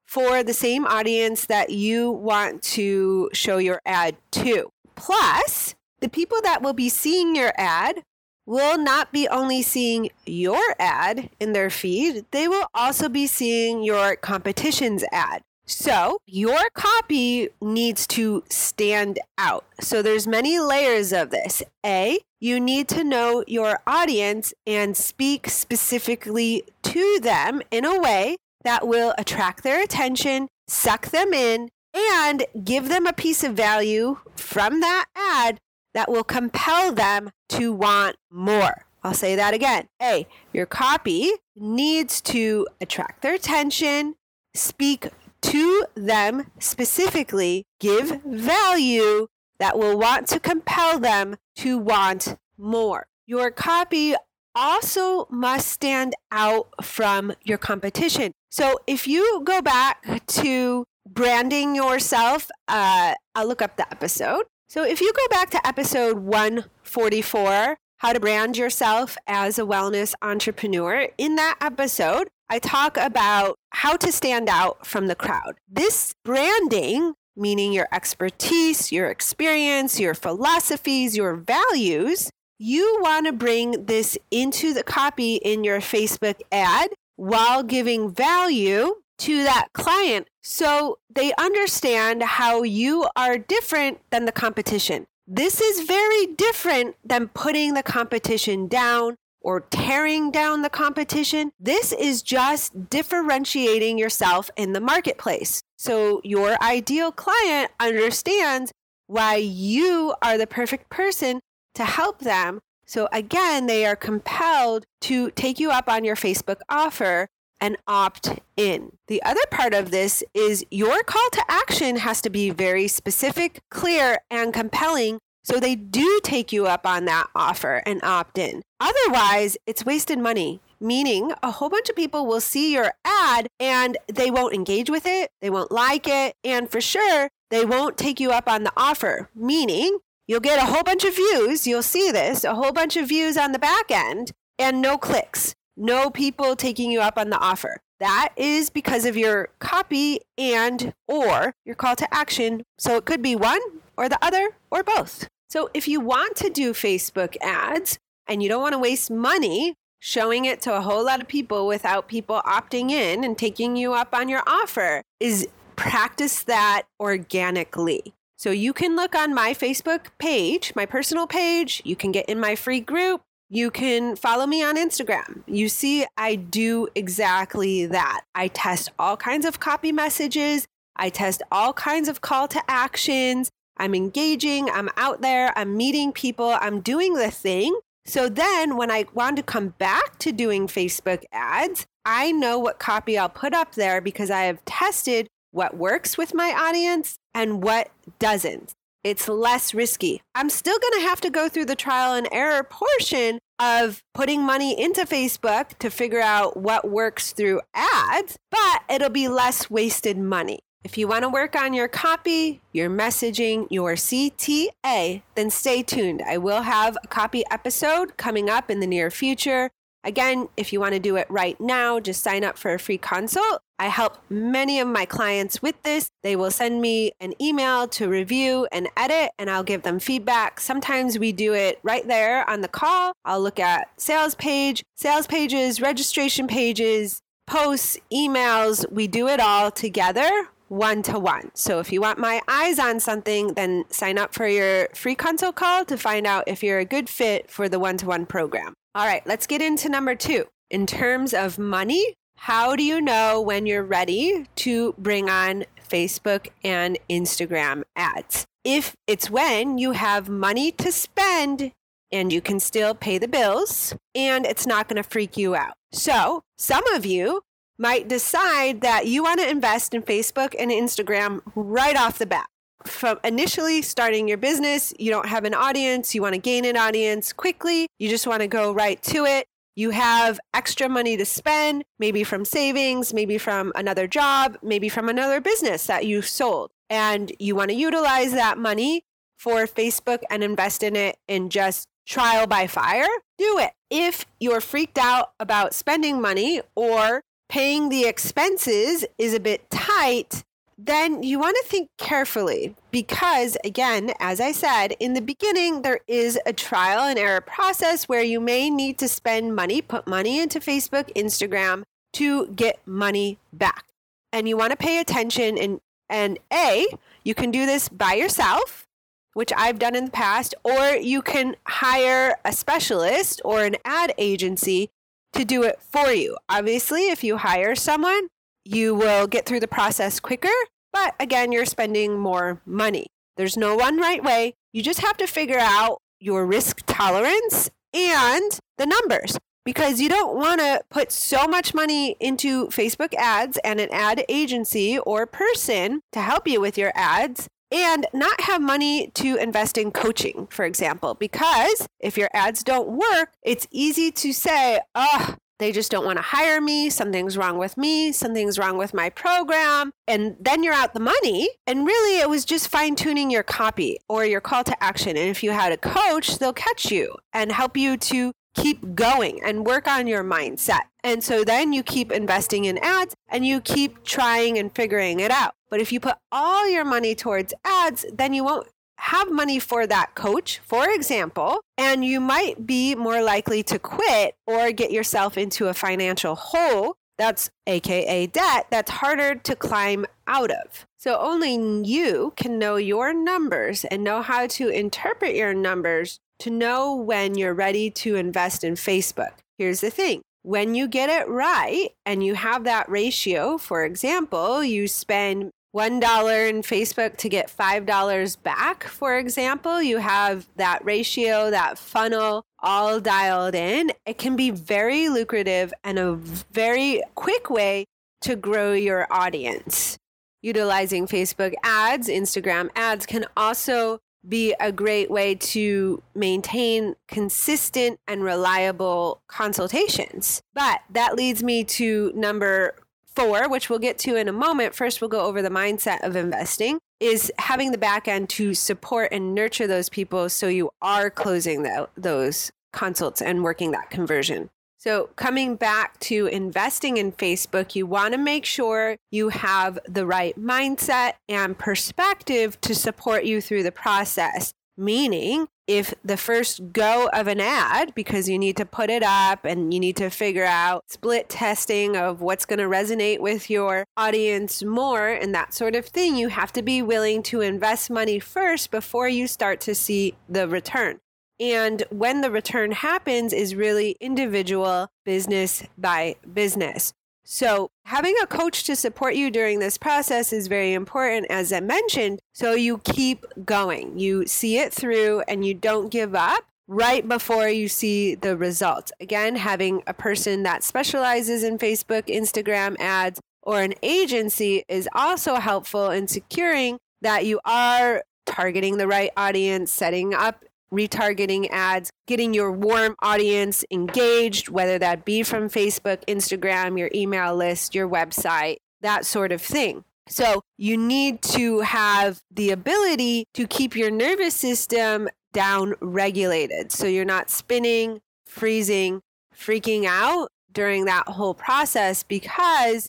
for 0.07 0.45
the 0.45 0.55
same 0.55 0.87
audience 0.87 1.47
that 1.47 1.71
you 1.71 2.13
want 2.13 2.63
to 2.63 3.31
show 3.33 3.59
your 3.59 3.83
ad 3.85 4.17
to. 4.31 4.71
Plus, 4.95 5.75
the 6.01 6.09
people 6.09 6.39
that 6.43 6.63
will 6.63 6.73
be 6.73 6.89
seeing 6.89 7.35
your 7.35 7.53
ad 7.57 8.03
will 8.47 8.79
not 8.79 9.13
be 9.13 9.29
only 9.29 9.61
seeing 9.61 10.11
your 10.25 10.63
ad 10.79 11.29
in 11.39 11.53
their 11.53 11.69
feed, 11.69 12.25
they 12.31 12.49
will 12.49 12.67
also 12.75 13.09
be 13.09 13.27
seeing 13.27 13.83
your 13.83 14.17
competition's 14.17 15.05
ad. 15.13 15.43
So 15.67 16.17
your 16.27 16.71
copy 16.73 17.51
needs 17.61 18.07
to 18.09 18.43
stand 18.49 19.19
out. 19.37 19.67
So 19.81 20.01
there's 20.01 20.27
many 20.27 20.59
layers 20.59 21.13
of 21.13 21.29
this. 21.29 21.63
A, 21.85 22.21
you 22.41 22.59
need 22.59 22.89
to 22.89 23.05
know 23.05 23.45
your 23.47 23.81
audience 23.87 24.55
and 24.67 24.97
speak 24.97 25.51
specifically 25.51 26.65
to 26.85 27.21
them 27.21 27.61
in 27.71 27.85
a 27.85 28.01
way 28.01 28.39
that 28.65 28.89
will 28.89 29.15
attract 29.19 29.63
their 29.63 29.83
attention, 29.83 30.49
suck 30.67 31.09
them 31.09 31.35
in, 31.35 31.69
and 31.95 32.47
give 32.65 32.89
them 32.89 33.07
a 33.07 33.13
piece 33.13 33.45
of 33.45 33.53
value 33.53 34.17
from 34.37 34.81
that 34.81 35.05
ad 35.15 35.59
that 35.99 36.09
will 36.09 36.23
compel 36.23 36.93
them 36.93 37.29
to 37.49 37.73
want 37.73 38.15
more. 38.31 38.85
I'll 39.03 39.15
say 39.15 39.35
that 39.35 39.53
again. 39.53 39.89
A, 40.01 40.29
your 40.53 40.65
copy 40.65 41.33
needs 41.57 42.21
to 42.21 42.69
attract 42.81 43.23
their 43.23 43.35
attention, 43.35 44.15
speak 44.55 45.09
to 45.41 45.87
them 45.97 46.53
specifically 46.61 47.65
give 47.81 48.23
value 48.23 49.27
that 49.59 49.77
will 49.77 49.99
want 49.99 50.29
to 50.29 50.39
compel 50.39 51.01
them 51.01 51.35
to 51.57 51.77
want 51.77 52.37
more. 52.57 53.09
Your 53.27 53.51
copy 53.51 54.15
also 54.55 55.27
must 55.31 55.67
stand 55.67 56.15
out 56.31 56.69
from 56.81 57.33
your 57.43 57.59
competition. 57.59 58.31
So 58.51 58.79
if 58.87 59.09
you 59.09 59.43
go 59.43 59.61
back 59.63 60.25
to 60.29 60.85
branding 61.09 61.75
yourself, 61.75 62.49
uh, 62.69 63.15
I'll 63.35 63.49
look 63.49 63.63
up 63.63 63.77
the 63.77 63.91
episode. 63.91 64.45
So 64.71 64.85
if 64.85 65.01
you 65.01 65.11
go 65.15 65.27
back 65.31 65.49
to 65.51 65.67
episode 65.67 66.19
144, 66.19 67.79
how 67.97 68.13
to 68.13 68.21
brand 68.21 68.59
yourself 68.59 69.17
as 69.27 69.59
a 69.59 69.63
wellness 69.63 70.13
entrepreneur, 70.21 71.09
in 71.17 71.37
that 71.37 71.57
episode, 71.63 72.29
I 72.51 72.59
talk 72.59 72.99
about 72.99 73.57
how 73.71 73.97
to 73.97 74.13
stand 74.13 74.47
out 74.51 74.87
from 74.87 75.07
the 75.07 75.15
crowd. 75.15 75.55
This 75.71 76.15
branding, 76.23 77.15
meaning 77.35 77.73
your 77.73 77.89
expertise, 77.93 78.93
your 78.93 79.09
experience, 79.09 79.99
your 79.99 80.13
philosophies, 80.13 81.17
your 81.17 81.37
values, 81.37 82.29
you 82.59 82.99
want 83.01 83.25
to 83.25 83.33
bring 83.33 83.87
this 83.87 84.19
into 84.31 84.75
the 84.75 84.83
copy 84.83 85.37
in 85.37 85.65
your 85.65 85.81
Facebook 85.81 86.43
ad 86.53 86.91
while 87.17 87.63
giving 87.63 88.13
value 88.13 88.97
to 89.19 89.43
that 89.45 89.69
client 89.73 90.29
so 90.43 90.99
they 91.15 91.35
understand 91.39 92.23
how 92.23 92.63
you 92.63 93.07
are 93.15 93.37
different 93.37 93.99
than 94.11 94.25
the 94.25 94.33
competition. 94.33 95.07
This 95.27 95.61
is 95.61 95.87
very 95.87 96.27
different 96.27 96.97
than 97.05 97.29
putting 97.29 97.75
the 97.75 97.83
competition 97.83 98.67
down 98.67 99.17
or 99.43 99.61
tearing 99.61 100.31
down 100.31 100.63
the 100.63 100.71
competition. 100.71 101.53
This 101.61 101.93
is 101.93 102.23
just 102.23 102.89
differentiating 102.89 103.99
yourself 103.99 104.51
in 104.57 104.73
the 104.73 104.81
marketplace. 104.81 105.61
So 105.77 106.23
your 106.25 106.57
ideal 106.63 107.13
client 107.13 107.71
understands 107.79 108.73
why 109.07 109.37
you 109.37 110.15
are 110.23 110.39
the 110.39 110.47
perfect 110.47 110.89
person 110.89 111.41
to 111.75 111.85
help 111.85 112.21
them. 112.21 112.61
So 112.87 113.07
again, 113.13 113.67
they 113.67 113.85
are 113.85 113.97
compelled 113.97 114.87
to 115.03 115.31
take 115.33 115.61
you 115.61 115.71
up 115.71 115.89
on 115.91 116.05
your 116.05 116.17
Facebook 116.17 116.61
offer 116.71 117.29
and 117.61 117.77
opt 117.87 118.39
in. 118.57 118.93
The 119.09 119.23
other 119.23 119.41
part 119.51 119.75
of 119.75 119.91
this 119.91 120.23
is 120.35 120.65
your 120.71 121.03
call 121.03 121.29
to 121.33 121.45
action 121.49 121.97
has 121.97 122.21
to 122.23 122.31
be 122.31 122.51
very 122.51 122.89
specific, 122.89 123.61
clear, 123.71 124.19
and 124.31 124.53
compelling 124.53 125.19
so 125.49 125.59
they 125.59 125.77
do 125.77 126.21
take 126.23 126.53
you 126.53 126.67
up 126.67 126.87
on 126.87 127.07
that 127.07 127.27
offer 127.35 127.83
and 127.87 128.05
opt 128.05 128.37
in. 128.37 128.61
Otherwise, 128.81 129.57
it's 129.67 129.83
wasted 129.83 130.19
money. 130.19 130.61
Meaning, 130.79 131.33
a 131.43 131.51
whole 131.53 131.71
bunch 131.71 131.89
of 131.89 131.97
people 131.97 132.27
will 132.27 132.43
see 132.43 132.75
your 132.75 132.93
ad 133.05 133.49
and 133.59 133.97
they 134.13 134.31
won't 134.31 134.55
engage 134.55 134.91
with 134.91 135.07
it, 135.07 135.31
they 135.41 135.49
won't 135.49 135.73
like 135.73 136.07
it, 136.07 136.35
and 136.45 136.71
for 136.71 136.83
sure, 136.83 137.31
they 137.51 137.65
won't 137.65 137.97
take 137.97 138.21
you 138.21 138.31
up 138.31 138.47
on 138.47 138.63
the 138.63 138.73
offer. 138.77 139.31
Meaning, 139.35 139.99
you'll 140.27 140.39
get 140.39 140.63
a 140.63 140.67
whole 140.67 140.85
bunch 140.85 141.03
of 141.05 141.17
views, 141.17 141.67
you'll 141.67 141.83
see 141.83 142.13
this, 142.13 142.45
a 142.45 142.55
whole 142.55 142.73
bunch 142.73 142.97
of 142.97 143.09
views 143.09 143.39
on 143.39 143.53
the 143.53 143.59
back 143.59 143.91
end, 143.91 144.33
and 144.59 144.83
no 144.83 144.99
clicks, 144.99 145.55
no 145.79 146.11
people 146.11 146.57
taking 146.57 146.91
you 146.91 147.01
up 147.01 147.17
on 147.17 147.31
the 147.31 147.39
offer. 147.39 147.81
That 148.01 148.33
is 148.37 148.71
because 148.71 149.05
of 149.05 149.17
your 149.17 149.49
copy 149.59 150.21
and 150.37 150.93
or 151.07 151.55
your 151.65 151.75
call 151.75 151.97
to 151.97 152.15
action. 152.15 152.63
So 152.79 152.97
it 152.97 153.05
could 153.05 153.23
be 153.23 153.35
one 153.35 153.61
or 153.97 154.09
the 154.09 154.19
other 154.23 154.51
or 154.71 154.83
both. 154.83 155.29
So 155.49 155.71
if 155.75 155.89
you 155.89 156.01
want 156.01 156.37
to 156.37 156.51
do 156.51 156.73
Facebook 156.73 157.37
ads 157.41 157.99
and 158.27 158.43
you 158.43 158.49
don't 158.49 158.63
want 158.63 158.75
to 158.75 158.79
waste 158.79 159.11
money 159.11 159.75
showing 160.01 160.45
it 160.45 160.61
to 160.63 160.77
a 160.77 160.81
whole 160.81 161.05
lot 161.05 161.21
of 161.21 161.27
people 161.27 161.67
without 161.67 162.09
people 162.09 162.41
opting 162.47 162.91
in 162.91 163.25
and 163.25 163.37
taking 163.37 163.77
you 163.77 163.95
up 163.95 164.15
on 164.15 164.29
your 164.29 164.43
offer, 164.47 165.03
is 165.19 165.49
practice 165.75 166.45
that 166.45 166.83
organically. 167.01 168.15
So 168.37 168.51
you 168.51 168.73
can 168.73 168.95
look 168.95 169.17
on 169.17 169.35
my 169.35 169.53
Facebook 169.55 170.07
page, 170.19 170.73
my 170.77 170.87
personal 170.87 171.27
page, 171.27 171.83
you 171.85 171.97
can 171.97 172.13
get 172.13 172.29
in 172.29 172.39
my 172.39 172.55
free 172.55 172.79
group, 172.79 173.23
you 173.51 173.71
can 173.71 174.15
follow 174.17 174.47
me 174.47 174.63
on 174.63 174.77
Instagram. 174.77 175.43
You 175.47 175.69
see, 175.69 176.07
I 176.17 176.35
do 176.35 176.89
exactly 176.95 177.87
that. 177.87 178.23
I 178.35 178.49
test 178.49 178.91
all 178.99 179.17
kinds 179.17 179.47
of 179.47 179.61
copy 179.61 179.93
messages. 179.93 180.67
I 180.97 181.09
test 181.09 181.43
all 181.51 181.73
kinds 181.73 182.09
of 182.09 182.21
call 182.21 182.49
to 182.49 182.63
actions. 182.69 183.51
I'm 183.79 183.95
engaging, 183.95 184.69
I'm 184.69 184.91
out 184.97 185.23
there, 185.23 185.53
I'm 185.57 185.77
meeting 185.77 186.13
people, 186.13 186.57
I'm 186.61 186.81
doing 186.81 187.15
the 187.15 187.31
thing. 187.31 187.79
So 188.05 188.29
then 188.29 188.77
when 188.77 188.91
I 188.91 189.05
want 189.15 189.37
to 189.37 189.43
come 189.43 189.69
back 189.79 190.19
to 190.19 190.33
doing 190.33 190.67
Facebook 190.67 191.25
ads, 191.33 191.87
I 192.05 192.33
know 192.33 192.59
what 192.59 192.79
copy 192.79 193.17
I'll 193.17 193.29
put 193.29 193.55
up 193.55 193.75
there 193.75 194.01
because 194.01 194.31
I 194.31 194.43
have 194.43 194.65
tested 194.65 195.29
what 195.51 195.77
works 195.77 196.19
with 196.19 196.35
my 196.35 196.51
audience 196.51 197.19
and 197.35 197.63
what 197.63 197.91
doesn't. 198.19 198.75
It's 199.09 199.27
less 199.27 199.73
risky. 199.73 200.21
I'm 200.35 200.51
still 200.51 200.79
going 200.79 201.01
to 201.01 201.09
have 201.09 201.19
to 201.23 201.31
go 201.31 201.49
through 201.49 201.65
the 201.65 201.75
trial 201.75 202.13
and 202.13 202.29
error 202.31 202.63
portion 202.63 203.39
of 203.59 204.03
putting 204.13 204.43
money 204.43 204.79
into 204.79 205.07
Facebook 205.07 205.79
to 205.79 205.89
figure 205.89 206.21
out 206.21 206.59
what 206.59 206.91
works 206.91 207.33
through 207.33 207.63
ads, 207.73 208.37
but 208.51 208.83
it'll 208.91 209.09
be 209.09 209.27
less 209.27 209.71
wasted 209.71 210.19
money. 210.19 210.59
If 210.85 210.99
you 210.99 211.09
want 211.09 211.23
to 211.23 211.31
work 211.31 211.57
on 211.57 211.73
your 211.73 211.89
copy, 211.89 212.61
your 212.73 212.91
messaging, 212.91 213.67
your 213.71 213.95
CTA, 213.95 215.23
then 215.37 215.49
stay 215.49 215.83
tuned. 215.83 216.21
I 216.21 216.37
will 216.37 216.63
have 216.63 216.99
a 217.03 217.09
copy 217.09 217.45
episode 217.51 218.19
coming 218.19 218.51
up 218.51 218.71
in 218.71 218.81
the 218.81 218.87
near 218.87 219.11
future. 219.11 219.71
Again, 220.05 220.49
if 220.57 220.73
you 220.73 220.81
want 220.81 220.95
to 220.95 221.01
do 221.01 221.17
it 221.17 221.27
right 221.29 221.61
now, 221.61 222.01
just 222.01 222.23
sign 222.23 222.45
up 222.45 222.57
for 222.57 222.73
a 222.73 222.79
free 222.79 222.99
consult. 222.99 223.61
I 223.79 223.87
help 223.87 224.19
many 224.29 224.81
of 224.81 224.89
my 224.89 225.05
clients 225.05 225.63
with 225.63 225.81
this. 225.83 226.11
They 226.23 226.35
will 226.35 226.51
send 226.51 226.81
me 226.81 227.13
an 227.21 227.35
email 227.41 227.87
to 227.89 228.09
review 228.09 228.67
and 228.73 228.89
edit, 228.97 229.31
and 229.39 229.51
I'll 229.51 229.65
give 229.65 229.83
them 229.83 229.99
feedback. 229.99 230.61
Sometimes 230.61 231.19
we 231.19 231.33
do 231.33 231.53
it 231.53 231.79
right 231.83 232.07
there 232.07 232.49
on 232.49 232.61
the 232.61 232.69
call. 232.69 233.13
I'll 233.25 233.41
look 233.41 233.61
at 233.61 233.89
sales 233.97 234.35
page, 234.35 234.83
sales 234.95 235.27
pages, 235.27 235.81
registration 235.81 236.47
pages, 236.47 237.21
posts, 237.47 237.99
emails. 238.13 238.91
We 238.91 239.07
do 239.07 239.29
it 239.29 239.41
all 239.41 239.71
together 239.71 240.49
one 240.69 241.03
to 241.03 241.19
one. 241.19 241.51
So 241.55 241.81
if 241.81 241.93
you 241.93 242.01
want 242.01 242.19
my 242.19 242.43
eyes 242.47 242.79
on 242.79 243.01
something, 243.01 243.55
then 243.55 243.85
sign 243.91 244.19
up 244.19 244.35
for 244.35 244.47
your 244.47 244.89
free 244.95 245.15
consult 245.15 245.57
call 245.57 245.85
to 245.87 245.97
find 245.97 246.27
out 246.27 246.45
if 246.47 246.63
you're 246.63 246.79
a 246.79 246.85
good 246.85 247.09
fit 247.09 247.51
for 247.51 247.69
the 247.69 247.79
one 247.79 247.97
to 247.99 248.07
one 248.07 248.27
program. 248.27 248.75
All 248.95 249.07
right, 249.07 249.27
let's 249.27 249.47
get 249.47 249.63
into 249.63 249.89
number 249.89 250.15
two. 250.15 250.47
In 250.71 250.87
terms 250.87 251.33
of 251.33 251.59
money, 251.59 252.15
how 252.37 252.77
do 252.77 252.83
you 252.83 253.01
know 253.01 253.41
when 253.41 253.67
you're 253.67 253.83
ready 253.83 254.47
to 254.57 254.95
bring 254.99 255.29
on 255.29 255.65
Facebook 255.89 256.49
and 256.63 256.99
Instagram 257.11 257.83
ads? 257.97 258.47
If 258.65 258.95
it's 259.07 259.31
when 259.31 259.79
you 259.79 259.93
have 259.93 260.29
money 260.29 260.73
to 260.73 260.93
spend 260.93 261.73
and 262.11 262.33
you 262.33 262.41
can 262.41 262.61
still 262.61 262.95
pay 262.95 263.19
the 263.19 263.29
bills 263.29 263.95
and 264.15 264.47
it's 264.47 264.67
not 264.67 264.89
going 264.89 265.03
to 265.03 265.09
freak 265.09 265.37
you 265.37 265.55
out. 265.55 265.75
So, 265.93 266.43
some 266.57 266.87
of 266.95 267.05
you 267.05 267.43
might 267.79 268.09
decide 268.09 268.81
that 268.81 269.07
you 269.07 269.23
want 269.23 269.41
to 269.41 269.49
invest 269.49 269.95
in 269.95 270.03
Facebook 270.03 270.55
and 270.59 270.71
Instagram 270.71 271.41
right 271.55 271.97
off 271.97 272.19
the 272.19 272.27
bat. 272.27 272.47
From 272.85 273.19
initially 273.25 273.83
starting 273.83 274.29
your 274.29 274.39
business, 274.39 274.95
you 274.99 275.11
don't 275.11 275.27
have 275.27 275.45
an 275.45 275.55
audience, 275.55 276.15
you 276.15 276.23
want 276.23 276.35
to 276.35 276.41
gain 276.41 276.65
an 276.65 276.77
audience 276.77 277.33
quickly, 277.33 277.89
you 277.99 278.09
just 278.09 278.27
want 278.27 278.41
to 278.41 278.49
go 278.49 278.73
right 278.73 279.03
to 279.05 279.25
it. 279.25 279.47
You 279.75 279.91
have 279.91 280.41
extra 280.55 280.89
money 280.89 281.17
to 281.17 281.25
spend, 281.25 281.85
maybe 282.01 282.25
from 282.25 282.45
savings, 282.45 283.15
maybe 283.15 283.39
from 283.39 283.73
another 283.77 284.09
job, 284.09 284.59
maybe 284.61 284.89
from 284.89 285.09
another 285.09 285.41
business 285.41 285.87
that 285.87 286.05
you 286.05 286.21
sold. 286.21 286.71
And 286.91 287.31
you 287.39 287.55
want 287.55 287.71
to 287.71 287.77
utilize 287.77 288.33
that 288.33 288.59
money 288.59 289.03
for 289.37 289.67
Facebook 289.67 290.23
and 290.31 290.43
invest 290.43 290.83
in 290.83 290.97
it 290.97 291.17
in 291.29 291.49
just 291.49 291.87
trial 292.09 292.47
by 292.47 292.67
fire, 292.67 293.07
do 293.37 293.59
it. 293.59 293.73
If 293.91 294.27
you're 294.41 294.61
freaked 294.61 294.99
out 294.99 295.31
about 295.39 295.75
spending 295.75 296.21
money 296.21 296.61
or 296.75 297.23
paying 297.49 297.89
the 297.89 298.05
expenses 298.05 299.05
is 299.17 299.35
a 299.35 299.41
bit 299.41 299.71
tight, 299.71 300.43
then 300.79 301.25
you 301.25 301.41
want 301.41 301.57
to 301.57 301.69
think 301.69 301.91
carefully 301.99 302.77
because, 302.93 303.57
again, 303.65 304.13
as 304.21 304.41
I 304.41 304.53
said 304.53 304.95
in 305.01 305.15
the 305.15 305.21
beginning, 305.21 305.83
there 305.83 306.01
is 306.07 306.39
a 306.47 306.53
trial 306.53 307.01
and 307.01 307.19
error 307.19 307.41
process 307.41 308.05
where 308.05 308.23
you 308.23 308.39
may 308.39 308.71
need 308.71 308.97
to 308.99 309.09
spend 309.09 309.57
money, 309.57 309.83
put 309.83 310.07
money 310.07 310.39
into 310.39 310.61
Facebook, 310.61 311.13
Instagram 311.17 311.83
to 312.13 312.47
get 312.49 312.79
money 312.87 313.39
back. 313.53 313.87
And 314.33 314.49
you 314.49 314.57
want 314.57 314.71
to 314.71 314.77
pay 314.77 315.01
attention 315.01 315.59
and 315.59 315.81
and 316.09 316.39
A, 316.53 316.87
you 317.23 317.35
can 317.35 317.51
do 317.51 317.67
this 317.67 317.89
by 317.89 318.15
yourself, 318.15 318.87
which 319.35 319.53
I've 319.55 319.79
done 319.79 319.95
in 319.95 320.07
the 320.07 320.11
past, 320.11 320.55
or 320.65 320.95
you 320.95 321.21
can 321.21 321.57
hire 321.67 322.37
a 322.45 322.53
specialist 322.53 323.43
or 323.45 323.65
an 323.65 323.77
ad 323.85 324.15
agency 324.17 324.89
to 325.35 325.45
do 325.45 325.65
it 325.65 325.81
for 325.83 326.13
you. 326.13 326.39
Obviously, 326.49 327.11
if 327.11 327.23
you 327.23 327.37
hire 327.37 327.75
someone, 327.75 328.29
you 328.69 328.95
will 328.95 329.27
get 329.27 329.47
through 329.47 329.61
the 329.61 329.67
process 329.67 330.21
quicker, 330.21 330.53
but 330.93 331.15
again, 331.19 331.53
you're 331.53 331.65
spending 331.65 332.19
more 332.19 332.61
money. 332.67 333.07
There's 333.39 333.57
no 333.57 333.75
one 333.75 333.97
right 333.97 334.23
way. 334.23 334.55
You 334.75 334.83
just 334.83 335.01
have 335.01 335.17
to 335.17 335.27
figure 335.27 335.59
out 335.59 335.99
your 336.21 336.45
risk 336.45 336.83
tolerance 336.87 337.71
and 337.95 338.59
the 338.77 338.85
numbers 338.85 339.39
because 339.65 340.03
you 340.03 340.11
don't 340.11 340.37
want 340.37 340.61
to 340.61 340.83
put 340.91 341.11
so 341.11 341.47
much 341.47 341.73
money 341.73 342.17
into 342.21 342.67
Facebook 342.67 343.15
ads 343.15 343.59
and 343.65 343.81
an 343.81 343.89
ad 343.91 344.25
agency 344.29 344.99
or 344.99 345.25
person 345.25 346.03
to 346.13 346.21
help 346.21 346.47
you 346.47 346.61
with 346.61 346.77
your 346.77 346.93
ads 346.95 347.49
and 347.71 348.07
not 348.13 348.43
have 348.43 348.61
money 348.61 349.11
to 349.15 349.37
invest 349.37 349.79
in 349.79 349.91
coaching, 349.93 350.47
for 350.51 350.67
example, 350.67 351.15
because 351.15 351.87
if 352.01 352.19
your 352.19 352.29
ads 352.35 352.63
don't 352.63 352.89
work, 352.89 353.33
it's 353.43 353.67
easy 353.71 354.11
to 354.11 354.33
say, 354.35 354.81
oh, 354.95 355.37
they 355.59 355.73
just 355.73 355.91
don't 355.91 356.05
want 356.05 356.19
to 356.19 356.23
hire 356.23 356.61
me. 356.61 356.89
Something's 356.91 357.37
wrong 357.37 357.59
with 357.59 357.77
me. 357.77 358.13
Something's 358.13 358.59
wrong 358.59 358.79
with 358.79 358.95
my 358.95 359.11
program. 359.11 359.93
And 360.07 360.37
then 360.41 360.63
you're 360.63 360.75
out 360.75 360.95
the 360.95 361.01
money. 361.01 361.51
And 361.67 361.87
really, 361.87 362.21
it 362.21 362.31
was 362.31 362.45
just 362.45 362.69
fine 362.69 362.95
tuning 362.95 363.31
your 363.31 363.43
copy 363.43 363.99
or 364.09 364.25
your 364.25 364.41
call 364.41 364.65
to 364.65 364.83
action. 364.83 365.17
And 365.17 365.29
if 365.29 365.43
you 365.43 365.51
had 365.51 365.73
a 365.73 365.77
coach, 365.77 366.39
they'll 366.39 366.53
catch 366.53 366.91
you 366.91 367.17
and 367.33 367.51
help 367.51 367.77
you 367.77 367.97
to 367.97 368.33
keep 368.55 368.95
going 368.95 369.41
and 369.45 369.67
work 369.67 369.87
on 369.87 370.07
your 370.07 370.25
mindset. 370.25 370.83
And 371.05 371.23
so 371.23 371.45
then 371.45 371.73
you 371.73 371.83
keep 371.83 372.11
investing 372.11 372.65
in 372.65 372.79
ads 372.79 373.15
and 373.29 373.47
you 373.47 373.61
keep 373.61 374.05
trying 374.05 374.59
and 374.59 374.75
figuring 374.75 375.21
it 375.21 375.31
out. 375.31 375.55
But 375.71 375.81
if 375.81 375.93
you 375.93 376.01
put 376.01 376.17
all 376.33 376.69
your 376.69 376.85
money 376.85 377.15
towards 377.15 377.55
ads, 377.65 378.07
then 378.13 378.33
you 378.33 378.45
won't 378.45 378.69
have 378.99 379.31
money 379.31 379.59
for 379.59 379.87
that 379.87 380.15
coach, 380.15 380.61
for 380.63 380.89
example, 380.91 381.61
and 381.77 382.05
you 382.05 382.21
might 382.21 382.67
be 382.67 382.95
more 382.95 383.23
likely 383.23 383.63
to 383.63 383.79
quit 383.79 384.35
or 384.47 384.73
get 384.73 384.91
yourself 384.91 385.39
into 385.39 385.69
a 385.69 385.75
financial 385.75 386.35
hole. 386.35 386.97
That's 387.17 387.51
AKA 387.67 388.27
debt 388.29 388.67
that's 388.71 388.91
harder 388.91 389.35
to 389.35 389.57
climb 389.57 390.07
out 390.27 390.51
of. 390.51 390.87
So 390.99 391.19
only 391.19 391.55
you 391.89 392.33
can 392.37 392.59
know 392.59 392.77
your 392.77 393.13
numbers 393.13 393.85
and 393.85 394.05
know 394.05 394.21
how 394.23 394.47
to 394.49 394.69
interpret 394.69 395.35
your 395.35 395.55
numbers 395.55 396.19
to 396.41 396.51
know 396.51 396.95
when 396.95 397.37
you're 397.37 397.55
ready 397.55 397.91
to 397.91 398.17
invest 398.17 398.63
in 398.63 398.75
Facebook. 398.75 399.33
Here's 399.59 399.81
the 399.81 399.91
thing 399.91 400.23
when 400.43 400.75
you 400.75 400.89
get 400.89 401.11
it 401.11 401.29
right 401.29 401.91
and 402.07 402.25
you 402.25 402.35
have 402.35 402.65
that 402.65 402.89
ratio, 402.89 403.59
for 403.59 403.85
example, 403.85 404.63
you 404.63 404.89
spend 404.89 405.51
$1 405.75 406.49
in 406.49 406.63
Facebook 406.63 407.17
to 407.19 407.29
get 407.29 407.49
$5 407.49 408.43
back, 408.43 408.85
for 408.85 409.17
example, 409.17 409.83
you 409.83 409.99
have 409.99 410.47
that 410.57 410.85
ratio, 410.85 411.51
that 411.51 411.79
funnel 411.79 412.45
all 412.61 413.01
dialed 413.01 413.55
in. 413.55 413.93
It 414.07 414.19
can 414.19 414.37
be 414.37 414.51
very 414.51 415.09
lucrative 415.09 415.73
and 415.85 415.99
a 415.99 416.15
very 416.15 417.03
quick 417.15 417.51
way 417.51 417.85
to 418.23 418.35
grow 418.35 418.73
your 418.73 419.07
audience. 419.11 419.97
Utilizing 420.43 421.07
Facebook 421.07 421.55
ads, 421.63 422.09
Instagram 422.09 422.71
ads 422.75 423.07
can 423.07 423.27
also 423.37 423.99
be 424.29 424.55
a 424.61 424.73
great 424.73 425.11
way 425.11 425.35
to 425.35 426.03
maintain 426.15 426.95
consistent 427.07 427.99
and 428.07 428.23
reliable 428.23 429.21
consultations. 429.29 430.43
But 430.55 430.81
that 430.91 431.15
leads 431.15 431.43
me 431.43 431.65
to 431.65 432.13
number 432.15 432.75
four, 433.19 433.49
which 433.49 433.69
we'll 433.69 433.81
get 433.81 433.99
to 433.99 434.15
in 434.15 434.29
a 434.29 434.33
moment. 434.33 434.75
First, 434.75 435.01
we'll 435.01 435.09
go 435.09 435.23
over 435.23 435.43
the 435.43 435.51
mindset 435.51 436.05
of 436.05 436.15
investing 436.15 436.79
is 437.01 437.33
having 437.39 437.73
the 437.73 437.79
back 437.79 438.07
end 438.09 438.29
to 438.29 438.55
support 438.55 439.09
and 439.13 439.35
nurture 439.35 439.67
those 439.67 439.89
people 439.89 440.29
so 440.29 440.47
you 440.47 440.71
are 440.83 441.11
closing 441.11 441.63
the, 441.63 441.89
those 441.97 442.51
consults 442.73 443.21
and 443.21 443.43
working 443.43 443.73
that 443.73 443.91
conversion. 443.91 444.51
So, 444.81 445.11
coming 445.17 445.57
back 445.57 445.99
to 446.01 446.27
investing 446.27 446.99
in 446.99 447.11
Facebook, 447.11 447.75
you 447.75 447.85
want 447.85 448.15
to 448.15 448.19
make 448.19 448.45
sure 448.45 448.97
you 449.11 449.31
have 449.31 449.77
the 449.89 450.07
right 450.07 450.39
mindset 450.39 451.15
and 451.29 451.59
perspective 451.59 452.61
to 452.61 452.77
support 452.77 453.25
you 453.25 453.41
through 453.41 453.65
the 453.65 453.73
process. 453.73 454.53
Meaning, 454.81 455.49
if 455.67 455.93
the 456.05 456.17
first 456.17 456.73
go 456.73 457.11
of 457.13 457.27
an 457.27 457.41
ad, 457.41 457.95
because 457.97 458.29
you 458.29 458.39
need 458.39 458.57
to 458.59 458.65
put 458.65 458.91
it 458.91 459.03
up 459.03 459.45
and 459.45 459.75
you 459.75 459.81
need 459.81 459.97
to 459.97 460.09
figure 460.09 460.45
out 460.45 460.85
split 460.89 461.29
testing 461.29 461.97
of 461.97 462.21
what's 462.21 462.47
going 462.47 462.61
to 462.61 462.65
resonate 462.65 463.19
with 463.19 463.51
your 463.51 463.85
audience 463.97 464.63
more 464.63 465.09
and 465.09 465.35
that 465.35 465.53
sort 465.53 465.75
of 465.75 465.85
thing, 465.85 466.15
you 466.15 466.29
have 466.29 466.53
to 466.53 466.63
be 466.63 466.81
willing 466.81 467.25
to 467.25 467.41
invest 467.41 467.91
money 467.91 468.21
first 468.21 468.71
before 468.71 469.09
you 469.09 469.27
start 469.27 469.61
to 469.63 469.75
see 469.75 470.15
the 470.29 470.47
return. 470.47 471.01
And 471.41 471.83
when 471.91 472.21
the 472.21 472.31
return 472.31 472.71
happens 472.71 473.33
is 473.33 473.57
really 473.57 473.97
individual 474.01 474.89
business 475.05 475.65
by 475.77 476.17
business. 476.33 476.95
So, 477.31 477.71
having 477.85 478.15
a 478.23 478.27
coach 478.27 478.65
to 478.65 478.75
support 478.75 479.15
you 479.15 479.31
during 479.31 479.59
this 479.59 479.77
process 479.77 480.33
is 480.33 480.49
very 480.49 480.73
important, 480.73 481.27
as 481.29 481.53
I 481.53 481.61
mentioned, 481.61 482.21
so 482.33 482.55
you 482.55 482.79
keep 482.79 483.27
going. 483.45 483.99
You 483.99 484.27
see 484.27 484.57
it 484.57 484.73
through 484.73 485.25
and 485.29 485.45
you 485.45 485.53
don't 485.53 485.91
give 485.91 486.15
up 486.15 486.45
right 486.69 487.07
before 487.07 487.47
you 487.47 487.69
see 487.69 488.15
the 488.15 488.35
results. 488.35 488.93
Again, 488.99 489.37
having 489.37 489.83
a 489.87 489.93
person 489.93 490.43
that 490.45 490.65
specializes 490.65 491.45
in 491.45 491.59
Facebook, 491.59 492.07
Instagram 492.07 492.77
ads, 492.79 493.21
or 493.43 493.61
an 493.61 493.75
agency 493.83 494.65
is 494.67 494.89
also 494.95 495.35
helpful 495.35 495.91
in 495.91 496.09
securing 496.09 496.79
that 497.03 497.27
you 497.27 497.41
are 497.45 498.05
targeting 498.25 498.79
the 498.79 498.89
right 498.89 499.11
audience, 499.19 499.71
setting 499.71 500.15
up 500.15 500.47
retargeting 500.73 501.49
ads, 501.51 501.91
getting 502.07 502.35
your 502.35 502.53
warm 502.53 502.95
audience 503.03 503.65
engaged, 503.71 504.49
whether 504.49 504.79
that 504.79 505.05
be 505.05 505.23
from 505.23 505.49
Facebook, 505.49 506.05
Instagram, 506.07 506.79
your 506.79 506.91
email 506.95 507.35
list, 507.35 507.75
your 507.75 507.89
website, 507.89 508.57
that 508.81 509.07
sort 509.07 509.33
of 509.33 509.41
thing. 509.41 509.85
So 510.09 510.43
you 510.57 510.77
need 510.77 511.23
to 511.23 511.61
have 511.61 512.23
the 512.31 512.51
ability 512.51 513.27
to 513.35 513.47
keep 513.47 513.77
your 513.77 513.91
nervous 513.91 514.35
system 514.35 515.09
down 515.33 515.75
regulated. 515.81 516.73
So 516.73 516.87
you're 516.87 517.05
not 517.05 517.31
spinning, 517.31 518.01
freezing, 518.25 519.03
freaking 519.37 519.85
out 519.85 520.29
during 520.51 520.87
that 520.87 521.07
whole 521.09 521.35
process 521.35 522.03
because 522.03 522.89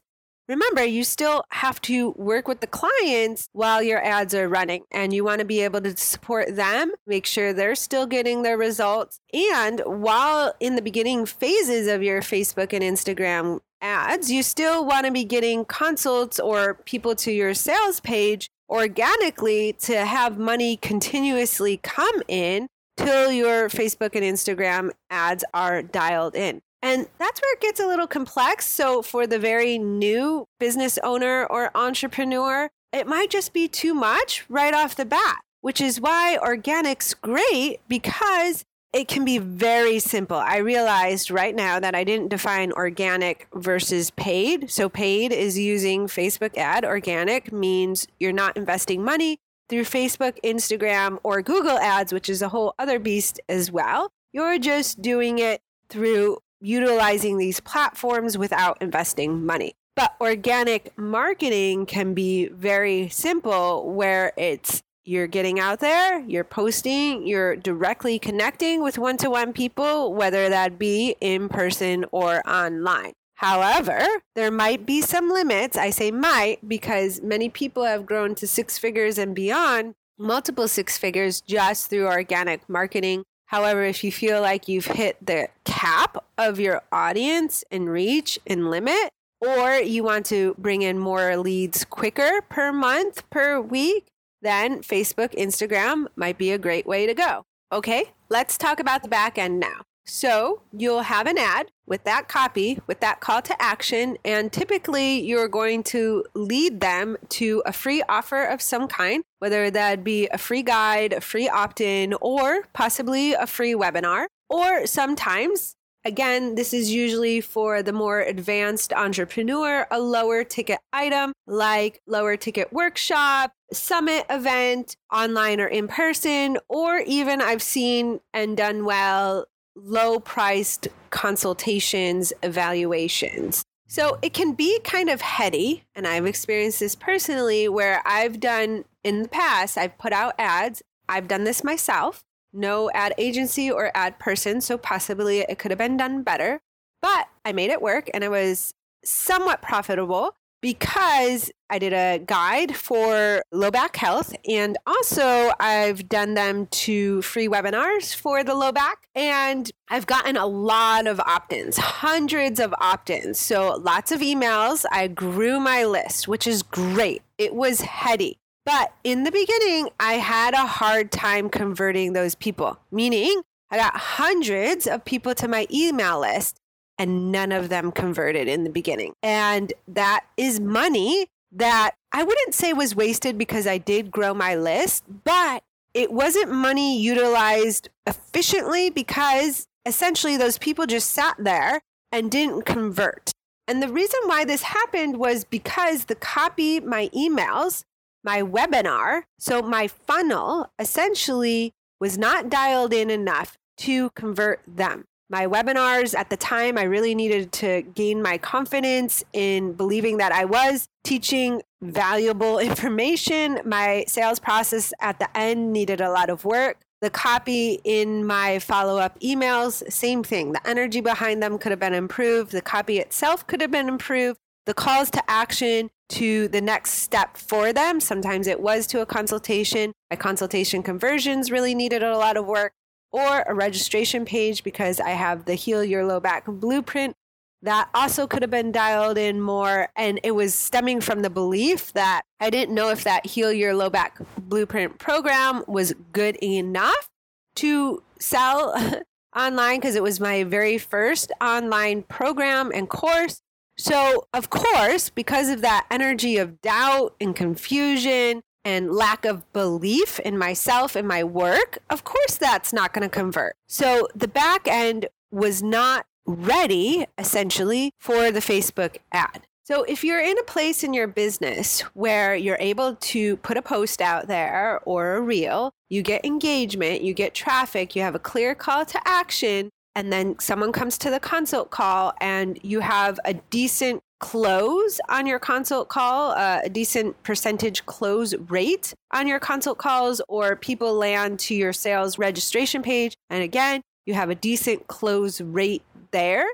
remember, 0.49 0.83
you 0.83 1.03
still 1.03 1.43
have 1.49 1.79
to 1.83 2.11
work 2.17 2.47
with 2.47 2.59
the 2.59 2.67
clients 2.67 3.47
while 3.53 3.81
your 3.81 4.03
ads 4.03 4.33
are 4.33 4.49
running 4.49 4.83
and 4.91 5.13
you 5.13 5.23
want 5.23 5.39
to 5.39 5.45
be 5.45 5.61
able 5.61 5.79
to 5.81 5.95
support 5.95 6.55
them, 6.55 6.91
make 7.05 7.25
sure 7.25 7.53
they're 7.53 7.75
still 7.75 8.07
getting 8.07 8.41
their 8.41 8.57
results. 8.57 9.19
And 9.33 9.81
while 9.85 10.53
in 10.59 10.75
the 10.75 10.81
beginning 10.81 11.25
phases 11.27 11.87
of 11.87 12.03
your 12.03 12.21
Facebook 12.21 12.73
and 12.73 12.83
Instagram 12.83 13.59
ads, 13.79 14.31
you 14.31 14.43
still 14.43 14.83
want 14.83 15.05
to 15.05 15.11
be 15.11 15.23
getting 15.23 15.63
consults 15.65 16.39
or 16.39 16.73
people 16.85 17.15
to 17.15 17.31
your 17.31 17.53
sales 17.53 17.99
page 17.99 18.49
organically 18.69 19.73
to 19.73 20.05
have 20.05 20.37
money 20.37 20.77
continuously 20.77 21.77
come 21.77 22.21
in 22.27 22.67
till 22.97 23.31
your 23.31 23.69
Facebook 23.69 24.15
and 24.15 24.23
Instagram 24.23 24.91
ads 25.09 25.45
are 25.53 25.81
dialed 25.81 26.35
in. 26.35 26.61
And 26.81 27.07
that's 27.17 27.41
where 27.41 27.53
it 27.53 27.61
gets 27.61 27.79
a 27.79 27.87
little 27.87 28.07
complex. 28.07 28.65
So, 28.65 29.01
for 29.01 29.27
the 29.27 29.39
very 29.39 29.77
new 29.77 30.45
business 30.59 30.97
owner 31.03 31.45
or 31.45 31.71
entrepreneur, 31.75 32.69
it 32.93 33.07
might 33.07 33.29
just 33.29 33.53
be 33.53 33.67
too 33.67 33.93
much 33.93 34.45
right 34.49 34.73
off 34.73 34.95
the 34.95 35.05
bat, 35.05 35.39
which 35.61 35.81
is 35.81 35.99
why 35.99 36.37
organic's 36.41 37.13
great 37.13 37.81
because 37.87 38.63
it 38.91 39.07
can 39.07 39.23
be 39.23 39.37
very 39.37 39.99
simple. 39.99 40.37
I 40.37 40.57
realized 40.57 41.29
right 41.29 41.53
now 41.53 41.79
that 41.79 41.93
I 41.93 42.03
didn't 42.03 42.29
define 42.29 42.71
organic 42.71 43.47
versus 43.53 44.09
paid. 44.11 44.71
So, 44.71 44.87
paid 44.87 45.33
is 45.33 45.59
using 45.59 46.07
Facebook 46.07 46.57
ad, 46.57 46.85
organic 46.85 47.51
means 47.51 48.07
you're 48.19 48.31
not 48.31 48.55
investing 48.55 49.03
money 49.03 49.37
through 49.67 49.83
Facebook, 49.83 50.37
Instagram, 50.43 51.19
or 51.23 51.41
Google 51.41 51.77
ads, 51.77 52.11
which 52.11 52.29
is 52.29 52.41
a 52.41 52.49
whole 52.49 52.73
other 52.79 52.99
beast 52.99 53.39
as 53.47 53.71
well. 53.71 54.11
You're 54.33 54.59
just 54.59 55.01
doing 55.01 55.39
it 55.39 55.61
through 55.89 56.39
utilizing 56.61 57.37
these 57.37 57.59
platforms 57.59 58.37
without 58.37 58.81
investing 58.81 59.45
money. 59.45 59.73
But 59.95 60.15
organic 60.21 60.97
marketing 60.97 61.85
can 61.85 62.13
be 62.13 62.47
very 62.47 63.09
simple 63.09 63.91
where 63.91 64.31
it's 64.37 64.81
you're 65.03 65.27
getting 65.27 65.59
out 65.59 65.79
there, 65.79 66.19
you're 66.21 66.43
posting, 66.43 67.25
you're 67.25 67.55
directly 67.55 68.19
connecting 68.19 68.83
with 68.83 68.97
one 68.97 69.17
to 69.17 69.29
one 69.29 69.53
people, 69.53 70.13
whether 70.13 70.49
that 70.49 70.77
be 70.77 71.15
in 71.19 71.49
person 71.49 72.05
or 72.11 72.47
online. 72.47 73.13
However, 73.35 74.05
there 74.35 74.51
might 74.51 74.85
be 74.85 75.01
some 75.01 75.29
limits. 75.29 75.77
I 75.77 75.89
say 75.89 76.11
might 76.11 76.67
because 76.67 77.21
many 77.21 77.49
people 77.49 77.85
have 77.85 78.05
grown 78.05 78.35
to 78.35 78.45
six 78.45 78.77
figures 78.77 79.17
and 79.17 79.33
beyond, 79.33 79.95
multiple 80.17 80.67
six 80.67 80.97
figures 80.97 81.41
just 81.41 81.89
through 81.89 82.05
organic 82.05 82.67
marketing 82.69 83.23
However, 83.49 83.83
if 83.83 84.03
you 84.03 84.11
feel 84.11 84.41
like 84.41 84.67
you've 84.67 84.85
hit 84.85 85.17
the 85.25 85.49
cap 85.63 86.23
of 86.37 86.59
your 86.59 86.83
audience 86.91 87.63
and 87.71 87.89
reach 87.89 88.37
and 88.45 88.69
limit, 88.69 89.09
or 89.41 89.73
you 89.73 90.03
want 90.03 90.27
to 90.27 90.53
bring 90.59 90.83
in 90.83 90.99
more 90.99 91.35
leads 91.35 91.83
quicker 91.83 92.43
per 92.47 92.71
month, 92.71 93.27
per 93.31 93.59
week, 93.59 94.05
then 94.43 94.83
Facebook, 94.83 95.33
Instagram 95.35 96.05
might 96.15 96.37
be 96.37 96.51
a 96.51 96.59
great 96.59 96.85
way 96.85 97.07
to 97.07 97.15
go. 97.15 97.43
Okay, 97.71 98.11
let's 98.29 98.55
talk 98.55 98.79
about 98.79 99.01
the 99.01 99.09
back 99.09 99.39
end 99.39 99.59
now. 99.59 99.81
So 100.09 100.63
you'll 100.75 101.03
have 101.03 101.27
an 101.27 101.37
ad 101.37 101.71
with 101.85 102.03
that 102.03 102.27
copy, 102.27 102.79
with 102.87 102.99
that 102.99 103.19
call 103.19 103.43
to 103.43 103.61
action, 103.61 104.17
and 104.25 104.51
typically 104.51 105.21
you're 105.21 105.47
going 105.47 105.83
to 105.83 106.25
lead 106.33 106.81
them 106.81 107.17
to 107.29 107.61
a 107.65 107.71
free 107.71 108.01
offer 108.09 108.43
of 108.43 108.61
some 108.61 108.87
kind, 108.87 109.23
whether 109.37 109.69
that 109.69 110.03
be 110.03 110.27
a 110.29 110.37
free 110.37 110.63
guide, 110.63 111.13
a 111.13 111.21
free 111.21 111.47
opt 111.47 111.79
in, 111.79 112.15
or 112.21 112.63
possibly 112.73 113.33
a 113.33 113.45
free 113.45 113.73
webinar. 113.73 114.25
Or 114.49 114.87
sometimes, 114.87 115.75
again, 116.03 116.55
this 116.55 116.73
is 116.73 116.91
usually 116.91 117.39
for 117.39 117.83
the 117.83 117.93
more 117.93 118.19
advanced 118.21 118.91
entrepreneur, 118.93 119.85
a 119.91 119.99
lower 119.99 120.43
ticket 120.43 120.79
item 120.91 121.33
like 121.45 122.01
lower 122.07 122.35
ticket 122.35 122.73
workshop, 122.73 123.51
summit 123.71 124.25
event, 124.27 124.95
online 125.13 125.61
or 125.61 125.67
in 125.67 125.87
person, 125.87 126.57
or 126.67 126.97
even 127.05 127.41
I've 127.41 127.61
seen 127.61 128.21
and 128.33 128.57
done 128.57 128.85
well 128.85 129.45
low 129.83 130.19
priced 130.19 130.87
consultations, 131.09 132.33
evaluations. 132.43 133.63
So 133.87 134.19
it 134.21 134.33
can 134.33 134.53
be 134.53 134.79
kind 134.83 135.09
of 135.09 135.21
heady. 135.21 135.83
And 135.95 136.05
I've 136.05 136.25
experienced 136.25 136.79
this 136.79 136.95
personally 136.95 137.67
where 137.67 138.01
I've 138.05 138.39
done 138.39 138.85
in 139.03 139.23
the 139.23 139.29
past, 139.29 139.77
I've 139.77 139.97
put 139.97 140.13
out 140.13 140.35
ads. 140.37 140.83
I've 141.07 141.27
done 141.27 141.43
this 141.43 141.63
myself, 141.63 142.23
no 142.53 142.91
ad 142.91 143.15
agency 143.17 143.71
or 143.71 143.91
ad 143.95 144.19
person. 144.19 144.61
So 144.61 144.77
possibly 144.77 145.39
it 145.39 145.57
could 145.57 145.71
have 145.71 145.79
been 145.79 145.97
done 145.97 146.21
better, 146.21 146.59
but 147.01 147.27
I 147.43 147.51
made 147.51 147.71
it 147.71 147.81
work 147.81 148.09
and 148.13 148.23
it 148.23 148.29
was 148.29 148.73
somewhat 149.03 149.61
profitable 149.61 150.35
because 150.61 151.51
I 151.69 151.79
did 151.79 151.93
a 151.93 152.19
guide 152.25 152.75
for 152.75 153.41
low 153.51 153.71
back 153.71 153.95
health 153.95 154.35
and 154.47 154.77
also 154.85 155.51
I've 155.59 156.09
done 156.09 156.33
them 156.33 156.67
to 156.67 157.21
free 157.21 157.47
webinars 157.47 158.13
for 158.15 158.43
the 158.43 158.55
low 158.55 158.71
back 158.71 159.07
and 159.15 159.71
I've 159.89 160.07
gotten 160.07 160.35
a 160.35 160.45
lot 160.45 161.07
of 161.07 161.19
opt-ins, 161.19 161.77
hundreds 161.77 162.59
of 162.59 162.73
opt-ins. 162.79 163.39
So 163.39 163.75
lots 163.81 164.11
of 164.11 164.21
emails. 164.21 164.85
I 164.91 165.07
grew 165.07 165.59
my 165.59 165.85
list, 165.85 166.27
which 166.27 166.47
is 166.47 166.63
great. 166.63 167.21
It 167.37 167.53
was 167.53 167.81
heady. 167.81 168.37
But 168.65 168.93
in 169.03 169.23
the 169.23 169.31
beginning, 169.31 169.89
I 169.99 170.13
had 170.13 170.53
a 170.53 170.65
hard 170.65 171.11
time 171.11 171.49
converting 171.49 172.13
those 172.13 172.35
people, 172.35 172.79
meaning 172.91 173.41
I 173.71 173.77
got 173.77 173.95
hundreds 173.95 174.87
of 174.87 175.05
people 175.05 175.33
to 175.35 175.47
my 175.47 175.67
email 175.71 176.19
list 176.19 176.59
and 176.99 177.31
none 177.31 177.53
of 177.53 177.69
them 177.69 177.91
converted 177.91 178.47
in 178.47 178.65
the 178.65 178.69
beginning. 178.69 179.13
And 179.23 179.73
that 179.87 180.25
is 180.37 180.59
money 180.59 181.27
that 181.51 181.95
I 182.11 182.23
wouldn't 182.23 182.53
say 182.53 182.73
was 182.73 182.95
wasted 182.95 183.37
because 183.37 183.65
I 183.65 183.77
did 183.77 184.11
grow 184.11 184.33
my 184.33 184.55
list, 184.55 185.05
but 185.23 185.63
it 185.93 186.11
wasn't 186.11 186.51
money 186.51 186.99
utilized 186.99 187.89
efficiently 188.05 188.89
because 188.89 189.67
essentially 189.85 190.37
those 190.37 190.57
people 190.57 190.85
just 190.85 191.09
sat 191.09 191.35
there 191.39 191.79
and 192.11 192.29
didn't 192.29 192.63
convert. 192.63 193.31
And 193.67 193.81
the 193.81 193.91
reason 193.91 194.19
why 194.25 194.45
this 194.45 194.63
happened 194.63 195.17
was 195.17 195.45
because 195.45 196.05
the 196.05 196.15
copy, 196.15 196.79
my 196.79 197.09
emails, 197.15 197.83
my 198.23 198.41
webinar, 198.41 199.23
so 199.39 199.61
my 199.61 199.87
funnel 199.87 200.71
essentially 200.77 201.71
was 201.99 202.17
not 202.17 202.49
dialed 202.49 202.93
in 202.93 203.09
enough 203.09 203.57
to 203.77 204.09
convert 204.11 204.61
them 204.67 205.05
my 205.29 205.45
webinars 205.45 206.17
at 206.17 206.29
the 206.29 206.37
time, 206.37 206.77
I 206.77 206.83
really 206.83 207.13
needed 207.13 207.51
to 207.53 207.83
gain 207.83 208.21
my 208.21 208.37
confidence 208.39 209.23
in 209.31 209.73
believing 209.73 210.17
that 210.17 210.31
I 210.31 210.45
was 210.45 210.87
teaching 211.03 211.61
valuable 211.81 212.57
information. 212.59 213.59
My 213.63 214.05
sales 214.07 214.39
process 214.39 214.91
at 214.99 215.19
the 215.19 215.37
end 215.37 215.71
needed 215.71 216.01
a 216.01 216.09
lot 216.09 216.29
of 216.29 216.45
work. 216.45 216.77
The 217.01 217.09
copy 217.09 217.79
in 217.83 218.25
my 218.25 218.59
follow 218.59 218.97
up 218.97 219.17
emails, 219.21 219.89
same 219.91 220.23
thing. 220.23 220.51
The 220.51 220.67
energy 220.67 220.99
behind 220.99 221.41
them 221.41 221.57
could 221.57 221.71
have 221.71 221.79
been 221.79 221.93
improved. 221.93 222.51
The 222.51 222.61
copy 222.61 222.99
itself 222.99 223.47
could 223.47 223.61
have 223.61 223.71
been 223.71 223.87
improved. 223.87 224.39
The 224.65 224.73
calls 224.73 225.09
to 225.11 225.23
action 225.29 225.89
to 226.09 226.47
the 226.49 226.59
next 226.59 226.95
step 226.95 227.37
for 227.37 227.71
them. 227.71 227.99
Sometimes 227.99 228.47
it 228.47 228.59
was 228.59 228.85
to 228.87 229.01
a 229.01 229.05
consultation. 229.05 229.93
My 230.09 230.17
consultation 230.17 230.83
conversions 230.83 231.51
really 231.51 231.73
needed 231.73 232.03
a 232.03 232.17
lot 232.17 232.35
of 232.35 232.45
work 232.45 232.73
or 233.11 233.41
a 233.41 233.53
registration 233.53 234.25
page 234.25 234.63
because 234.63 234.99
I 234.99 235.11
have 235.11 235.45
the 235.45 235.55
Heal 235.55 235.83
Your 235.83 236.05
Low 236.05 236.19
Back 236.19 236.45
blueprint. 236.45 237.15
That 237.61 237.89
also 237.93 238.25
could 238.25 238.41
have 238.41 238.51
been 238.51 238.71
dialed 238.71 239.17
in 239.17 239.41
more. 239.41 239.89
And 239.95 240.19
it 240.23 240.31
was 240.31 240.55
stemming 240.55 241.01
from 241.01 241.21
the 241.21 241.29
belief 241.29 241.91
that 241.93 242.21
I 242.39 242.49
didn't 242.49 242.73
know 242.73 242.89
if 242.89 243.03
that 243.03 243.25
Heal 243.25 243.51
Your 243.51 243.73
Low 243.73 243.89
Back 243.89 244.19
blueprint 244.37 244.97
program 244.97 245.63
was 245.67 245.93
good 246.13 246.37
enough 246.41 247.09
to 247.55 248.01
sell 248.19 248.73
online 249.35 249.79
because 249.79 249.95
it 249.95 250.03
was 250.03 250.19
my 250.19 250.43
very 250.43 250.77
first 250.77 251.31
online 251.41 252.03
program 252.03 252.71
and 252.73 252.89
course. 252.89 253.41
So, 253.77 254.27
of 254.33 254.49
course, 254.49 255.09
because 255.09 255.49
of 255.49 255.61
that 255.61 255.85
energy 255.89 256.37
of 256.37 256.61
doubt 256.61 257.15
and 257.21 257.35
confusion 257.35 258.41
and 258.69 258.93
lack 258.93 259.25
of 259.25 259.51
belief 259.51 260.19
in 260.19 260.37
myself 260.37 260.95
and 260.95 261.07
my 261.07 261.23
work, 261.23 261.79
of 261.89 262.03
course 262.03 262.37
that's 262.37 262.71
not 262.71 262.93
going 262.93 263.01
to 263.01 263.09
convert. 263.09 263.55
So, 263.67 264.07
the 264.15 264.27
back 264.27 264.67
end 264.67 265.07
was 265.31 265.63
not 265.63 266.05
ready 266.25 267.05
essentially 267.17 267.91
for 267.99 268.31
the 268.31 268.39
Facebook 268.39 268.97
ad. 269.11 269.47
So, 269.63 269.83
if 269.83 270.03
you're 270.03 270.21
in 270.21 270.37
a 270.37 270.43
place 270.43 270.83
in 270.83 270.93
your 270.93 271.07
business 271.07 271.81
where 271.93 272.35
you're 272.35 272.57
able 272.59 272.95
to 272.95 273.37
put 273.37 273.57
a 273.57 273.61
post 273.61 274.01
out 274.01 274.27
there 274.27 274.79
or 274.85 275.15
a 275.15 275.21
reel, 275.21 275.71
you 275.89 276.03
get 276.03 276.23
engagement, 276.23 277.01
you 277.01 277.13
get 277.13 277.33
traffic, 277.33 277.95
you 277.95 278.03
have 278.03 278.15
a 278.15 278.19
clear 278.19 278.53
call 278.53 278.85
to 278.85 279.01
action, 279.07 279.69
and 279.95 280.13
then 280.13 280.37
someone 280.39 280.71
comes 280.71 280.97
to 280.99 281.09
the 281.09 281.19
consult 281.19 281.71
call 281.71 282.13
and 282.21 282.59
you 282.63 282.79
have 282.81 283.19
a 283.25 283.33
decent 283.33 284.01
close 284.19 284.99
on 285.09 285.25
your 285.25 285.39
consult 285.39 285.89
call, 285.89 286.31
uh, 286.31 286.61
a 286.63 286.69
decent 286.69 287.21
percentage 287.23 287.85
close 287.85 288.33
rate 288.49 288.93
on 289.11 289.27
your 289.27 289.39
consult 289.39 289.77
calls, 289.77 290.21
or 290.27 290.55
people 290.55 290.93
land 290.93 291.39
to 291.39 291.55
your 291.55 291.73
sales 291.73 292.17
registration 292.17 292.81
page. 292.81 293.15
And 293.29 293.43
again, 293.43 293.81
you 294.05 294.13
have 294.13 294.29
a 294.29 294.35
decent 294.35 294.87
close 294.87 295.41
rate 295.41 295.83
there 296.11 296.47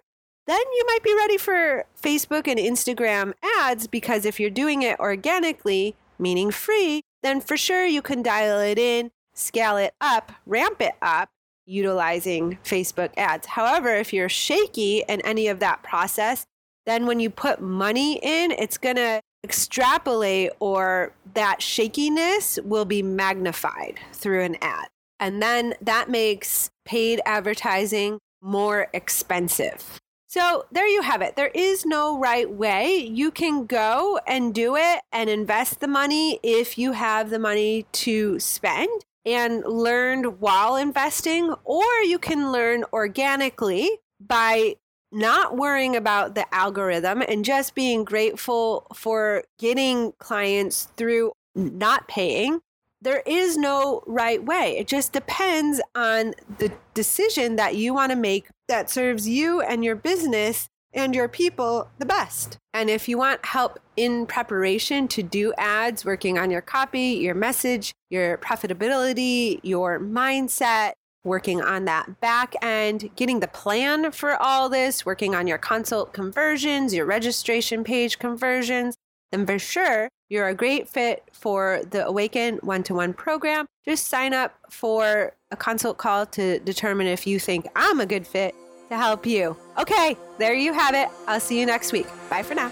then 0.48 0.60
you 0.76 0.86
might 0.88 1.04
be 1.04 1.16
ready 1.16 1.38
for 1.38 1.86
Facebook 2.02 2.48
and 2.48 2.60
Instagram 2.60 3.34
ads 3.60 3.88
because 3.88 4.26
if 4.26 4.40
you're 4.40 4.52
doing 4.52 4.84
it 4.84 5.00
organically, 5.00 5.96
meaning 6.20 6.52
free, 6.52 7.02
then 7.24 7.42
for 7.42 7.58
sure 7.58 7.86
you 7.86 8.02
can 8.02 8.22
dial 8.22 8.60
it 8.60 8.78
in, 8.78 9.12
scale 9.34 9.78
it 9.78 9.94
up, 10.00 10.32
ramp 10.46 10.82
it 10.82 10.94
up 11.02 11.30
utilizing 11.66 12.60
Facebook 12.64 13.10
ads. 13.18 13.48
However, 13.48 13.96
if 13.96 14.14
you're 14.14 14.30
shaky 14.30 15.04
in 15.10 15.20
any 15.22 15.48
of 15.48 15.60
that 15.62 15.82
process, 15.82 16.46
then 16.86 17.06
when 17.06 17.20
you 17.20 17.30
put 17.30 17.62
money 17.62 18.20
in, 18.22 18.52
it's 18.52 18.78
going 18.78 18.96
to 18.96 19.22
extrapolate 19.44 20.52
or 20.60 21.14
that 21.34 21.62
shakiness 21.62 22.60
will 22.64 22.86
be 22.86 23.04
magnified 23.04 24.00
through 24.14 24.42
an 24.42 24.58
ad. 24.62 24.88
And 25.20 25.42
then 25.42 25.76
that 25.82 26.10
makes 26.10 26.70
paid 26.84 27.22
advertising 27.26 28.20
more 28.42 28.88
expensive. 28.94 30.00
So 30.28 30.66
there 30.72 30.88
you 30.88 31.02
have 31.02 31.22
it. 31.22 31.36
There 31.36 31.52
is 31.54 31.86
no 31.86 32.20
right 32.20 32.50
way. 32.50 32.98
You 32.98 33.32
can 33.32 33.66
go 33.66 34.20
and 34.28 34.54
do 34.54 34.76
it 34.76 35.02
and 35.12 35.30
invest 35.30 35.80
the 35.80 35.88
money 35.88 36.40
if 36.44 36.78
you 36.78 36.92
have 36.92 37.30
the 37.30 37.40
money 37.40 37.86
to 37.94 38.40
spend 38.40 39.06
and 39.26 39.64
learn 39.64 40.26
while 40.40 40.76
investing, 40.76 41.54
or 41.64 41.86
you 42.04 42.20
can 42.20 42.52
learn 42.52 42.84
organically 42.92 43.90
by 44.20 44.76
not 45.16 45.56
worrying 45.56 45.96
about 45.96 46.36
the 46.36 46.54
algorithm 46.54 47.22
and 47.22 47.46
just 47.46 47.74
being 47.74 48.04
grateful 48.04 48.86
for 48.94 49.44
getting 49.58 50.12
clients 50.20 50.90
through 50.98 51.32
not 51.56 52.08
paying. 52.08 52.60
There 53.02 53.24
is 53.26 53.58
no 53.58 54.04
right 54.06 54.44
way. 54.44 54.78
It 54.78 54.88
just 54.88 55.14
depends 55.14 55.82
on 55.96 56.34
the 56.58 56.72
decision 56.94 57.56
that 57.56 57.76
you 57.76 57.94
want 57.94 58.12
to 58.12 58.18
make 58.18 58.48
that 58.68 58.90
serves 58.90 59.28
you 59.28 59.62
and 59.62 59.86
your 59.86 59.96
business 59.96 60.68
and 60.94 61.16
your 61.16 61.28
people 61.28 61.90
the 61.98 62.06
best. 62.06 62.58
And 62.74 62.90
if 62.90 63.08
you 63.08 63.18
want 63.18 63.46
help 63.46 63.80
in 63.96 64.26
preparation 64.26 65.08
to 65.10 65.24
do 65.24 65.54
ads, 65.58 66.04
working 66.04 66.38
on 66.38 66.52
your 66.52 66.62
copy, 66.62 67.20
your 67.22 67.36
message, 67.36 67.94
your 68.10 68.38
profitability, 68.38 69.60
your 69.62 70.00
mindset, 70.00 70.94
working 71.26 71.62
on 71.62 71.84
that 71.86 72.22
back 72.22 72.56
end, 72.62 73.10
getting 73.18 73.42
the 73.42 73.48
plan 73.48 74.12
for 74.12 74.42
all 74.42 74.70
this, 74.70 75.06
working 75.06 75.36
on 75.36 75.48
your 75.48 75.58
consult 75.58 76.14
conversions, 76.14 76.94
your 76.94 77.06
registration 77.06 77.84
page 77.84 78.20
conversions, 78.20 78.96
then 79.32 79.46
for 79.46 79.60
sure 79.60 80.08
you're 80.30 80.48
a 80.48 80.56
great 80.56 80.88
fit 80.88 81.24
for 81.32 81.82
the 81.90 82.06
Awaken 82.06 82.58
one 82.58 82.84
to 82.84 82.94
one 82.94 83.14
program. 83.14 83.66
Just 83.84 84.08
sign 84.08 84.34
up 84.34 84.56
for 84.70 85.34
a 85.52 85.56
consult 85.56 85.98
call 85.98 86.26
to 86.28 86.60
determine 86.60 87.08
if 87.08 87.28
you 87.28 87.40
think 87.40 87.68
I'm 87.76 88.00
a 88.00 88.06
good 88.06 88.26
fit 88.26 88.56
to 88.90 88.98
help 88.98 89.26
you. 89.26 89.58
Okay, 89.78 90.16
there 90.38 90.54
you 90.54 90.74
have 90.74 90.96
it. 90.96 91.10
I'll 91.28 91.40
see 91.40 91.60
you 91.60 91.66
next 91.66 91.92
week. 91.92 92.08
Bye 92.30 92.44
for 92.44 92.56
now. 92.56 92.70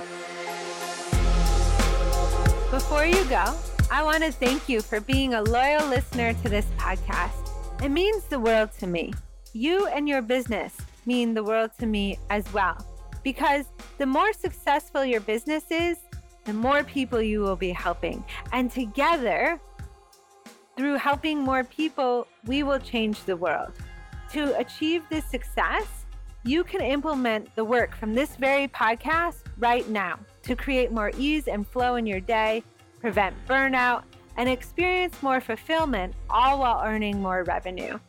Before 2.71 3.05
you 3.05 3.23
go, 3.25 3.53
I 3.91 4.01
want 4.03 4.23
to 4.23 4.31
thank 4.31 4.67
you 4.67 4.81
for 4.81 4.99
being 4.99 5.35
a 5.35 5.43
loyal 5.43 5.87
listener 5.87 6.33
to 6.33 6.49
this 6.49 6.65
podcast. 6.77 7.42
It 7.83 7.91
means 7.91 8.23
the 8.23 8.39
world 8.39 8.69
to 8.79 8.87
me. 8.87 9.13
You 9.51 9.87
and 9.87 10.07
your 10.07 10.21
business 10.21 10.73
mean 11.05 11.33
the 11.33 11.43
world 11.43 11.71
to 11.79 11.85
me 11.85 12.17
as 12.29 12.45
well. 12.53 12.77
Because 13.25 13.65
the 13.97 14.05
more 14.05 14.31
successful 14.31 15.03
your 15.03 15.19
business 15.19 15.65
is, 15.69 15.97
the 16.45 16.53
more 16.53 16.85
people 16.85 17.21
you 17.21 17.41
will 17.41 17.57
be 17.57 17.71
helping. 17.71 18.23
And 18.53 18.71
together, 18.71 19.59
through 20.77 20.95
helping 20.95 21.39
more 21.41 21.65
people, 21.65 22.25
we 22.45 22.63
will 22.63 22.79
change 22.79 23.25
the 23.25 23.35
world. 23.35 23.73
To 24.31 24.57
achieve 24.57 25.03
this 25.09 25.25
success, 25.25 26.05
you 26.45 26.63
can 26.63 26.79
implement 26.79 27.53
the 27.57 27.65
work 27.65 27.97
from 27.97 28.13
this 28.13 28.37
very 28.37 28.69
podcast 28.69 29.43
right 29.57 29.87
now 29.89 30.19
to 30.43 30.55
create 30.55 30.93
more 30.93 31.11
ease 31.17 31.49
and 31.49 31.67
flow 31.67 31.95
in 31.95 32.05
your 32.05 32.21
day, 32.21 32.63
prevent 33.01 33.35
burnout, 33.45 34.03
and 34.37 34.49
experience 34.49 35.21
more 35.21 35.41
fulfillment, 35.41 36.13
all 36.29 36.59
while 36.59 36.81
earning 36.83 37.21
more 37.21 37.43
revenue. 37.43 37.99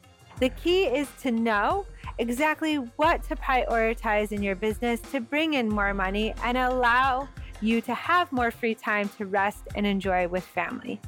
The 0.40 0.48
key 0.50 0.84
is 0.84 1.08
to 1.22 1.30
know 1.30 1.86
exactly 2.18 2.76
what 2.76 3.22
to 3.24 3.36
prioritize 3.36 4.32
in 4.32 4.42
your 4.42 4.56
business 4.56 5.00
to 5.12 5.20
bring 5.20 5.54
in 5.54 5.68
more 5.68 5.94
money 5.94 6.34
and 6.42 6.58
allow 6.58 7.28
you 7.60 7.80
to 7.82 7.94
have 7.94 8.30
more 8.32 8.50
free 8.50 8.74
time 8.74 9.08
to 9.16 9.26
rest 9.26 9.68
and 9.74 9.86
enjoy 9.86 10.28
with 10.28 10.44
family. 10.44 11.00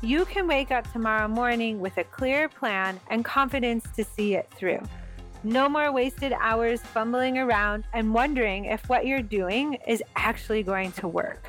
You 0.00 0.24
can 0.24 0.48
wake 0.48 0.72
up 0.72 0.92
tomorrow 0.92 1.28
morning 1.28 1.78
with 1.78 1.96
a 1.96 2.04
clear 2.04 2.48
plan 2.48 2.98
and 3.08 3.24
confidence 3.24 3.86
to 3.94 4.04
see 4.04 4.34
it 4.34 4.50
through. 4.56 4.80
No 5.44 5.68
more 5.68 5.92
wasted 5.92 6.32
hours 6.40 6.80
fumbling 6.80 7.38
around 7.38 7.84
and 7.92 8.12
wondering 8.12 8.64
if 8.64 8.88
what 8.88 9.06
you're 9.06 9.22
doing 9.22 9.74
is 9.86 10.02
actually 10.16 10.62
going 10.62 10.92
to 10.92 11.08
work. 11.08 11.48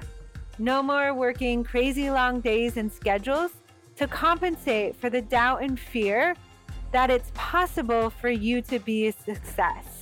No 0.59 0.83
more 0.83 1.13
working 1.13 1.63
crazy 1.63 2.11
long 2.11 2.39
days 2.39 2.77
and 2.77 2.91
schedules 2.91 3.51
to 3.95 4.07
compensate 4.07 4.95
for 4.95 5.09
the 5.09 5.21
doubt 5.21 5.63
and 5.63 5.79
fear 5.79 6.35
that 6.91 7.09
it's 7.09 7.31
possible 7.33 8.11
for 8.11 8.29
you 8.29 8.61
to 8.61 8.77
be 8.79 9.07
a 9.07 9.11
success. 9.11 10.01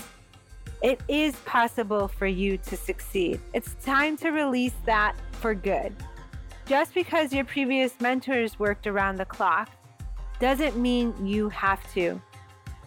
It 0.81 0.99
is 1.07 1.35
possible 1.45 2.07
for 2.07 2.27
you 2.27 2.57
to 2.57 2.75
succeed. 2.75 3.39
It's 3.53 3.75
time 3.83 4.17
to 4.17 4.31
release 4.31 4.73
that 4.85 5.15
for 5.31 5.53
good. 5.53 5.95
Just 6.65 6.93
because 6.93 7.31
your 7.31 7.45
previous 7.45 7.99
mentors 8.01 8.59
worked 8.59 8.87
around 8.87 9.17
the 9.17 9.25
clock 9.25 9.69
doesn't 10.39 10.75
mean 10.75 11.13
you 11.25 11.49
have 11.49 11.81
to. 11.93 12.21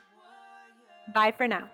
Bye 1.13 1.33
for 1.35 1.47
now. 1.47 1.69